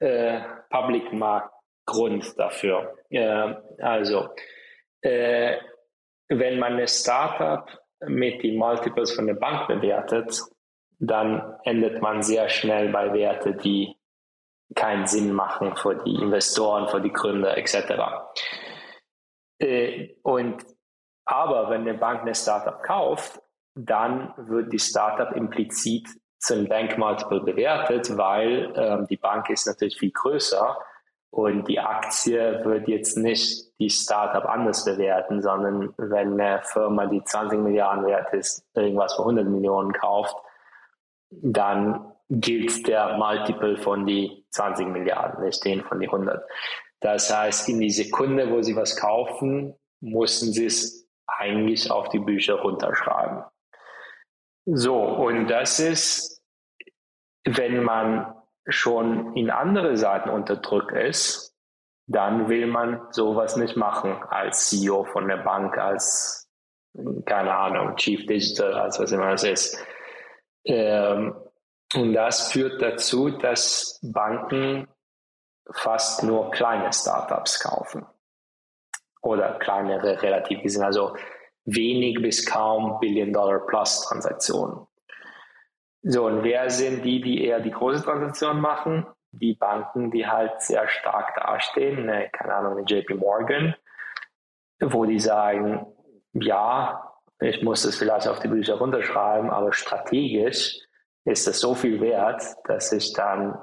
äh, 0.00 0.40
Public-Markt 0.68 1.53
Grund 1.86 2.38
dafür. 2.38 2.96
Äh, 3.10 3.54
also, 3.78 4.28
äh, 5.02 5.58
wenn 6.28 6.58
man 6.58 6.78
ein 6.78 6.88
Startup 6.88 7.68
mit 8.06 8.42
den 8.42 8.56
Multiples 8.56 9.12
von 9.12 9.26
der 9.26 9.34
Bank 9.34 9.68
bewertet, 9.68 10.40
dann 10.98 11.58
endet 11.64 12.00
man 12.00 12.22
sehr 12.22 12.48
schnell 12.48 12.90
bei 12.90 13.12
Werte, 13.12 13.54
die 13.54 13.96
keinen 14.74 15.06
Sinn 15.06 15.32
machen 15.32 15.76
für 15.76 15.94
die 15.96 16.14
Investoren, 16.14 16.88
für 16.88 17.00
die 17.00 17.12
Gründer 17.12 17.56
etc. 17.56 17.92
Äh, 19.58 20.14
und 20.22 20.64
aber 21.26 21.70
wenn 21.70 21.82
eine 21.82 21.94
Bank 21.94 22.22
eine 22.22 22.34
Startup 22.34 22.82
kauft, 22.82 23.40
dann 23.74 24.32
wird 24.36 24.72
die 24.72 24.78
Startup 24.78 25.34
implizit 25.34 26.08
zum 26.38 26.68
Bank 26.68 26.98
Multiple 26.98 27.40
bewertet, 27.40 28.16
weil 28.16 28.72
ähm, 28.76 29.06
die 29.08 29.16
Bank 29.16 29.48
ist 29.48 29.66
natürlich 29.66 29.98
viel 29.98 30.12
größer 30.12 30.78
und 31.34 31.66
die 31.66 31.80
Aktie 31.80 32.64
wird 32.64 32.86
jetzt 32.86 33.16
nicht 33.16 33.72
die 33.80 33.90
Startup 33.90 34.44
anders 34.44 34.84
bewerten, 34.84 35.42
sondern 35.42 35.92
wenn 35.96 36.40
eine 36.40 36.62
Firma, 36.62 37.06
die 37.06 37.24
20 37.24 37.58
Milliarden 37.58 38.06
wert 38.06 38.32
ist, 38.32 38.64
irgendwas 38.72 39.14
für 39.14 39.22
100 39.22 39.44
Millionen 39.48 39.92
kauft, 39.92 40.36
dann 41.30 42.12
gilt 42.30 42.86
der 42.86 43.16
Multiple 43.16 43.76
von 43.78 44.06
die 44.06 44.46
20 44.50 44.86
Milliarden, 44.86 45.44
nicht 45.44 45.64
den 45.64 45.82
von 45.82 45.98
die 45.98 46.06
100. 46.06 46.40
Das 47.00 47.36
heißt, 47.36 47.68
in 47.68 47.80
die 47.80 47.90
Sekunde, 47.90 48.52
wo 48.52 48.62
sie 48.62 48.76
was 48.76 48.96
kaufen, 48.96 49.74
mussten 50.00 50.52
sie 50.52 50.66
es 50.66 51.10
eigentlich 51.26 51.90
auf 51.90 52.10
die 52.10 52.20
Bücher 52.20 52.60
runterschreiben. 52.60 53.42
So, 54.66 55.02
und 55.02 55.48
das 55.48 55.80
ist, 55.80 56.40
wenn 57.44 57.82
man 57.82 58.32
schon 58.66 59.34
in 59.36 59.50
andere 59.50 59.96
Seiten 59.96 60.30
unter 60.30 60.56
Druck 60.56 60.92
ist, 60.92 61.54
dann 62.06 62.48
will 62.48 62.66
man 62.66 63.00
sowas 63.10 63.56
nicht 63.56 63.76
machen 63.76 64.22
als 64.28 64.68
CEO 64.68 65.04
von 65.04 65.28
der 65.28 65.38
Bank, 65.38 65.78
als, 65.78 66.48
keine 67.24 67.54
Ahnung, 67.54 67.96
Chief 67.96 68.26
Digital, 68.26 68.74
als 68.74 68.98
was 68.98 69.12
immer 69.12 69.32
es 69.32 69.44
ist. 69.44 69.86
Ähm, 70.64 71.34
und 71.94 72.12
das 72.12 72.52
führt 72.52 72.82
dazu, 72.82 73.30
dass 73.30 74.00
Banken 74.02 74.88
fast 75.70 76.22
nur 76.22 76.50
kleine 76.50 76.92
Startups 76.92 77.60
kaufen 77.60 78.06
oder 79.22 79.58
kleinere 79.58 80.20
relativ 80.22 80.62
gesehen, 80.62 80.82
also 80.82 81.16
wenig 81.64 82.20
bis 82.20 82.44
kaum 82.44 82.98
Billion-Dollar-Plus-Transaktionen. 83.00 84.86
So, 86.06 86.26
und 86.26 86.44
wer 86.44 86.68
sind 86.68 87.02
die, 87.02 87.22
die 87.22 87.46
eher 87.46 87.60
die 87.60 87.70
große 87.70 88.04
Transaktion 88.04 88.60
machen? 88.60 89.06
Die 89.32 89.54
Banken, 89.54 90.10
die 90.10 90.26
halt 90.26 90.60
sehr 90.60 90.86
stark 90.86 91.34
dastehen, 91.34 92.04
ne, 92.04 92.28
keine 92.30 92.54
Ahnung, 92.54 92.76
eine 92.76 92.86
JP 92.86 93.14
Morgan, 93.14 93.74
wo 94.80 95.06
die 95.06 95.18
sagen, 95.18 95.86
ja, 96.34 97.10
ich 97.40 97.62
muss 97.62 97.84
das 97.84 97.96
vielleicht 97.96 98.28
auf 98.28 98.38
die 98.40 98.48
Bücher 98.48 98.74
runterschreiben, 98.74 99.48
aber 99.48 99.72
strategisch 99.72 100.78
ist 101.24 101.46
das 101.46 101.58
so 101.58 101.74
viel 101.74 102.02
wert, 102.02 102.42
dass 102.64 102.92
ich 102.92 103.14
dann 103.14 103.58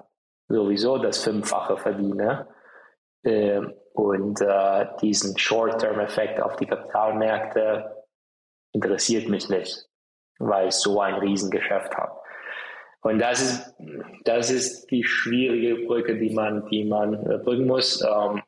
sowieso 0.47 0.97
das 0.97 1.23
Fünffache 1.23 1.77
verdiene. 1.77 2.47
Äh, 3.23 3.61
und 3.93 4.41
äh, 4.41 4.87
diesen 4.99 5.37
Short-Term-Effekt 5.37 6.41
auf 6.41 6.55
die 6.55 6.65
Kapitalmärkte 6.65 8.03
interessiert 8.73 9.29
mich 9.29 9.47
nicht, 9.47 9.87
weil 10.39 10.69
ich 10.69 10.73
so 10.73 10.99
ein 11.01 11.15
Riesengeschäft 11.15 11.95
habe. 11.95 12.20
Und 13.01 13.19
das 13.19 13.41
ist, 13.41 13.75
das 14.25 14.51
ist 14.51 14.91
die 14.91 15.03
schwierige 15.03 15.85
Brücke, 15.87 16.17
die 16.17 16.29
man, 16.33 16.67
die 16.69 16.85
man 16.85 17.13
äh, 17.13 17.39
brücken 17.39 17.65
muss. 17.65 18.01
Ähm, 18.01 18.41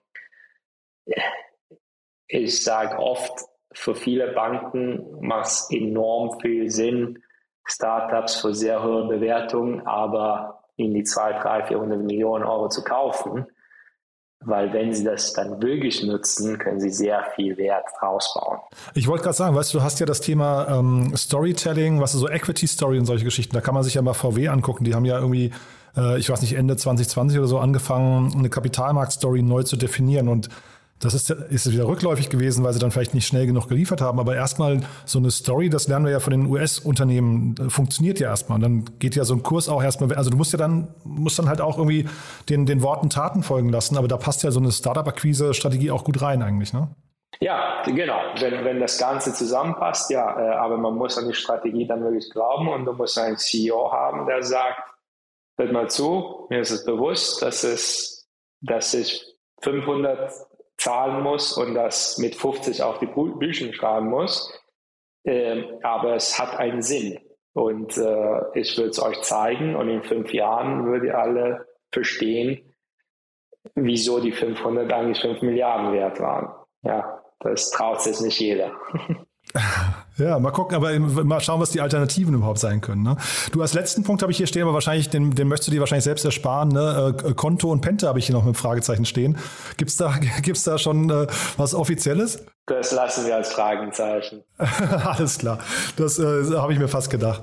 ich 2.28 2.64
sage 2.64 2.98
oft, 3.00 3.46
für 3.74 3.96
viele 3.96 4.32
Banken 4.34 5.20
macht 5.26 5.48
es 5.48 5.68
enorm 5.72 6.40
viel 6.40 6.70
Sinn, 6.70 7.24
Startups 7.66 8.42
für 8.42 8.54
sehr 8.54 8.84
hohe 8.84 9.08
Bewertungen, 9.08 9.82
aber 9.88 10.64
in 10.76 10.94
die 10.94 11.04
200, 11.04 11.44
300, 11.44 11.68
400 11.70 12.00
Millionen 12.00 12.44
Euro 12.44 12.70
zu 12.70 12.84
kaufen, 12.84 13.48
weil 14.46 14.74
wenn 14.74 14.94
sie 14.94 15.04
das 15.04 15.34
dann 15.34 15.62
wirklich 15.62 16.04
nutzen, 16.04 16.58
können 16.58 16.80
sie 16.80 16.90
sehr 16.90 17.24
viel 17.36 17.58
Wert 17.58 17.86
rausbauen. 18.02 18.60
Ich 18.94 19.08
wollte 19.08 19.24
gerade 19.24 19.36
sagen, 19.36 19.56
weißt 19.56 19.74
du, 19.74 19.80
du 19.80 19.84
hast 19.84 20.00
ja 20.00 20.06
das 20.06 20.22
Thema 20.22 20.68
ähm, 20.70 21.14
Storytelling, 21.16 22.02
was 22.02 22.14
ist 22.14 22.22
so 22.22 22.30
Equity 22.30 22.68
Story 22.68 23.00
und 23.00 23.06
solche 23.06 23.26
Geschichten. 23.26 23.54
Da 23.54 23.62
kann 23.62 23.74
man 23.74 23.84
sich 23.84 23.94
ja 23.94 24.02
mal 24.02 24.14
VW 24.14 24.48
angucken. 24.48 24.84
Die 24.84 24.96
haben 24.96 25.06
ja 25.06 25.18
irgendwie, 25.20 25.52
äh, 25.98 26.18
ich 26.20 26.30
weiß 26.30 26.42
nicht, 26.42 26.54
Ende 26.54 26.78
2020 26.78 27.40
oder 27.40 27.48
so 27.48 27.60
angefangen, 27.60 28.34
eine 28.38 28.50
Kapitalmarkt-Story 28.50 29.42
neu 29.42 29.64
zu 29.64 29.78
definieren 29.78 30.28
und 30.28 30.50
das 31.04 31.14
ist, 31.14 31.30
ist 31.30 31.72
wieder 31.72 31.88
rückläufig 31.88 32.30
gewesen, 32.30 32.64
weil 32.64 32.74
sie 32.74 32.80
dann 32.80 32.92
vielleicht 32.92 33.14
nicht 33.14 33.28
schnell 33.28 33.46
genug 33.46 33.68
geliefert 33.68 34.02
haben. 34.02 34.20
Aber 34.20 34.36
erstmal 34.36 34.82
so 35.06 35.20
eine 35.20 35.32
Story, 35.32 35.70
das 35.70 35.88
lernen 35.88 36.06
wir 36.06 36.12
ja 36.12 36.20
von 36.20 36.32
den 36.32 36.46
US-Unternehmen, 36.46 37.56
äh, 37.60 37.70
funktioniert 37.70 38.20
ja 38.20 38.30
erstmal. 38.30 38.58
Und 38.58 38.62
dann 38.62 39.00
geht 39.00 39.16
ja 39.16 39.26
so 39.26 39.34
ein 39.34 39.44
Kurs 39.44 39.70
auch 39.70 39.84
erstmal, 39.84 40.14
also 40.14 40.30
du 40.30 40.38
musst 40.38 40.54
ja 40.54 40.58
dann, 40.58 40.88
musst 41.04 41.38
dann 41.40 41.50
halt 41.50 41.62
auch 41.62 41.78
irgendwie 41.78 42.08
den, 42.50 42.66
den 42.66 42.82
Worten 42.82 43.10
Taten 43.10 43.44
folgen 43.44 43.70
lassen. 43.70 43.98
Aber 43.98 44.08
da 44.08 44.18
passt 44.18 44.44
ja 44.44 44.52
so 44.52 44.60
eine 44.60 44.72
Startup-Akquise-Strategie 44.72 45.92
auch 45.92 46.04
gut 46.04 46.22
rein 46.22 46.42
eigentlich, 46.42 46.74
ne? 46.74 46.90
Ja, 47.40 47.82
genau. 47.86 48.20
Wenn, 48.40 48.64
wenn 48.64 48.80
das 48.80 48.98
Ganze 48.98 49.34
zusammenpasst, 49.34 50.10
ja. 50.12 50.40
Äh, 50.40 50.56
aber 50.56 50.78
man 50.78 50.96
muss 50.96 51.18
an 51.18 51.28
die 51.28 51.34
Strategie 51.34 51.86
dann 51.86 52.04
wirklich 52.04 52.30
glauben 52.32 52.70
und 52.70 52.86
du 52.86 52.94
musst 52.94 53.18
einen 53.18 53.38
CEO 53.38 53.92
haben, 53.92 54.26
der 54.28 54.44
sagt, 54.44 54.82
hört 55.58 55.72
mal 55.72 55.90
zu, 55.90 56.48
mir 56.50 56.62
ist 56.62 56.72
es 56.72 56.86
bewusst, 56.86 57.42
dass 57.42 57.64
es, 57.64 58.28
dass 58.62 58.94
ich 58.94 59.26
500 59.62 60.32
zahlen 60.78 61.24
muss 61.24 61.58
und 61.58 61.74
das 61.74 62.18
mit 62.18 62.36
50 62.36 62.82
auf 62.84 63.00
die 63.00 63.08
Bücher 63.08 63.74
schreiben 63.74 64.10
muss. 64.10 64.52
Ähm, 65.26 65.66
aber 65.84 66.16
es 66.16 66.38
hat 66.40 66.58
einen 66.58 66.82
Sinn. 66.82 67.20
Und 67.54 67.98
äh, 67.98 68.60
ich 68.60 68.78
würde 68.78 68.90
es 68.90 69.02
euch 69.02 69.22
zeigen 69.22 69.76
und 69.76 69.88
in 69.88 70.04
fünf 70.04 70.34
Jahren 70.34 70.86
würdet 70.86 71.10
ihr 71.10 71.18
alle 71.18 71.68
verstehen, 71.92 72.74
wieso 73.76 74.20
die 74.20 74.32
500 74.32 74.92
eigentlich 74.92 75.22
5 75.22 75.42
Milliarden 75.44 75.94
wert 75.94 76.20
waren. 76.20 76.52
Ja, 76.82 77.24
das 77.40 77.70
traut 77.70 78.02
sich 78.02 78.20
nicht 78.22 78.40
jeder. 78.40 78.72
Ja, 80.18 80.38
mal 80.38 80.52
gucken, 80.52 80.76
aber 80.76 80.98
mal 81.00 81.40
schauen, 81.40 81.60
was 81.60 81.72
die 81.72 81.82
Alternativen 81.82 82.36
überhaupt 82.36 82.60
sein 82.60 82.82
können. 82.82 83.02
Ne? 83.02 83.18
Du 83.52 83.62
als 83.62 83.74
letzten 83.74 84.04
Punkt 84.04 84.22
habe 84.22 84.32
ich 84.32 84.38
hier 84.38 84.46
stehen, 84.46 84.64
aber 84.64 84.74
wahrscheinlich, 84.74 85.10
den, 85.10 85.32
den 85.32 85.48
möchtest 85.48 85.70
du 85.70 85.72
dir 85.72 85.80
wahrscheinlich 85.80 86.04
selbst 86.04 86.24
ersparen. 86.24 86.70
Ne? 86.70 87.16
Äh, 87.26 87.34
Konto 87.34 87.72
und 87.72 87.82
Pente 87.82 88.08
habe 88.08 88.20
ich 88.20 88.28
hier 88.28 88.36
noch 88.36 88.46
mit 88.46 88.56
Fragezeichen 88.56 89.06
stehen. 89.06 89.38
Gibt's 89.78 89.98
da, 89.98 90.14
gibt's 90.42 90.64
da 90.64 90.78
schon 90.78 91.10
äh, 91.10 91.28
was 91.58 91.74
Offizielles? 91.74 92.46
Das 92.68 92.92
lassen 92.92 93.26
wir 93.26 93.36
als 93.36 93.52
Fragezeichen. 93.52 94.44
Alles 94.58 95.40
klar. 95.40 95.60
Das 95.98 96.20
äh, 96.20 96.44
habe 96.56 96.74
ich 96.74 96.80
mir 96.80 96.88
fast 96.88 97.10
gedacht. 97.10 97.42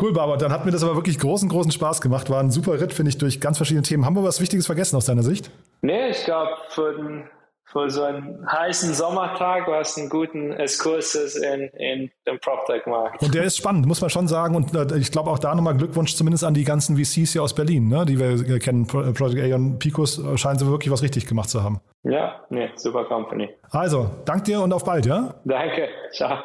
Cool, 0.00 0.12
Barbara. 0.12 0.36
Dann 0.36 0.52
hat 0.52 0.64
mir 0.64 0.72
das 0.72 0.82
aber 0.82 0.94
wirklich 0.94 1.18
großen, 1.18 1.48
großen 1.48 1.70
Spaß 1.70 2.00
gemacht. 2.00 2.28
War 2.28 2.40
ein 2.40 2.50
super 2.50 2.80
Ritt, 2.80 2.92
finde 2.92 3.10
ich, 3.10 3.18
durch 3.18 3.40
ganz 3.40 3.56
verschiedene 3.56 3.82
Themen. 3.82 4.04
Haben 4.04 4.16
wir 4.16 4.24
was 4.24 4.40
Wichtiges 4.40 4.66
vergessen 4.66 4.96
aus 4.96 5.06
deiner 5.06 5.22
Sicht? 5.22 5.50
Nee, 5.80 6.10
ich 6.10 6.24
glaube, 6.24 6.50
für 6.68 6.94
den 6.94 7.24
für 7.66 7.90
so 7.90 8.04
einen 8.04 8.46
heißen 8.50 8.94
Sommertag 8.94 9.66
war 9.66 9.80
es 9.80 9.98
einen 9.98 10.08
guten 10.08 10.52
Exkursus 10.52 11.34
in, 11.34 11.68
in 11.70 12.10
den 12.26 12.38
PropTech-Markt. 12.38 13.22
Und 13.22 13.34
der 13.34 13.44
ist 13.44 13.56
spannend, 13.56 13.86
muss 13.86 14.00
man 14.00 14.08
schon 14.08 14.28
sagen. 14.28 14.54
Und 14.54 14.74
äh, 14.74 14.96
ich 14.96 15.10
glaube 15.10 15.30
auch 15.30 15.38
da 15.38 15.54
nochmal 15.54 15.76
Glückwunsch 15.76 16.14
zumindest 16.14 16.44
an 16.44 16.54
die 16.54 16.64
ganzen 16.64 16.96
VCs 16.96 17.32
hier 17.32 17.42
aus 17.42 17.54
Berlin, 17.54 17.88
ne, 17.88 18.06
die 18.06 18.18
wir 18.18 18.58
kennen. 18.60 18.86
Project 18.86 19.52
A 19.52 19.56
und 19.56 19.78
Picos 19.78 20.18
äh, 20.18 20.38
scheinen 20.38 20.58
sie 20.58 20.66
wirklich 20.66 20.92
was 20.92 21.02
richtig 21.02 21.26
gemacht 21.26 21.50
zu 21.50 21.62
haben. 21.62 21.80
Ja, 22.04 22.40
nee, 22.50 22.70
super 22.76 23.04
Company. 23.04 23.48
Also, 23.70 24.10
dank 24.24 24.44
dir 24.44 24.60
und 24.60 24.72
auf 24.72 24.84
bald, 24.84 25.06
ja? 25.06 25.34
Danke, 25.44 25.88
ciao. 26.12 26.38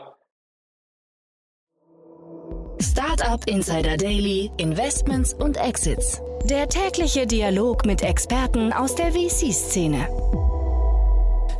Startup 2.82 3.48
Insider 3.48 3.96
Daily, 3.96 4.50
Investments 4.58 5.36
und 5.36 5.58
Exits. 5.58 6.20
Der 6.50 6.68
tägliche 6.68 7.28
Dialog 7.28 7.86
mit 7.86 8.02
Experten 8.02 8.74
aus 8.74 8.96
der 8.96 9.12
VC-Szene. 9.12 10.08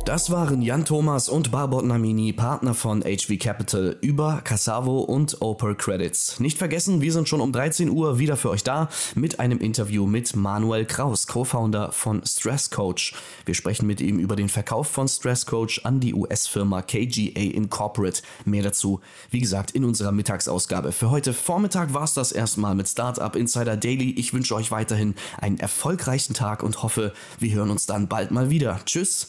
Das 0.04 0.32
waren 0.32 0.62
Jan 0.62 0.84
Thomas 0.84 1.28
und 1.28 1.52
Barbot 1.52 1.84
Namini, 1.84 2.32
Partner 2.32 2.74
von 2.74 3.02
HV 3.02 3.38
Capital 3.38 3.96
über 4.00 4.40
Cassavo 4.42 4.98
und 4.98 5.40
Oper 5.40 5.76
Credits. 5.76 6.40
Nicht 6.40 6.58
vergessen, 6.58 7.00
wir 7.00 7.12
sind 7.12 7.28
schon 7.28 7.40
um 7.40 7.52
13 7.52 7.88
Uhr 7.88 8.18
wieder 8.18 8.36
für 8.36 8.50
euch 8.50 8.64
da 8.64 8.88
mit 9.14 9.38
einem 9.38 9.58
Interview 9.58 10.04
mit 10.04 10.34
Manuel 10.34 10.86
Kraus, 10.86 11.28
Co-Founder 11.28 11.92
von 11.92 12.20
Stress 12.26 12.70
Coach. 12.70 13.14
Wir 13.46 13.54
sprechen 13.54 13.86
mit 13.86 14.00
ihm 14.00 14.18
über 14.18 14.34
den 14.34 14.48
Verkauf 14.48 14.88
von 14.88 15.06
Stress 15.06 15.46
Coach 15.46 15.82
an 15.84 16.00
die 16.00 16.14
US-Firma 16.14 16.82
KGA 16.82 17.40
Incorporate. 17.40 18.22
Mehr 18.44 18.64
dazu, 18.64 19.00
wie 19.30 19.40
gesagt, 19.40 19.70
in 19.70 19.84
unserer 19.84 20.10
Mittagsausgabe. 20.10 20.90
Für 20.90 21.10
heute 21.10 21.32
Vormittag 21.32 21.94
war 21.94 22.04
es 22.04 22.14
das 22.14 22.32
erstmal 22.32 22.74
mit 22.74 22.88
Startup 22.88 23.36
Insider 23.36 23.76
Daily. 23.76 24.10
Ich 24.10 24.34
wünsche 24.34 24.56
euch 24.56 24.72
weiterhin 24.72 25.14
einen 25.40 25.60
erfolgreichen 25.60 26.34
Tag 26.34 26.64
und 26.64 26.82
hoffe, 26.82 27.12
wir 27.38 27.54
hören 27.54 27.70
uns 27.70 27.86
dann 27.86 28.08
bald 28.08 28.32
mal 28.32 28.50
wieder. 28.50 28.80
Tschüss 28.84 29.28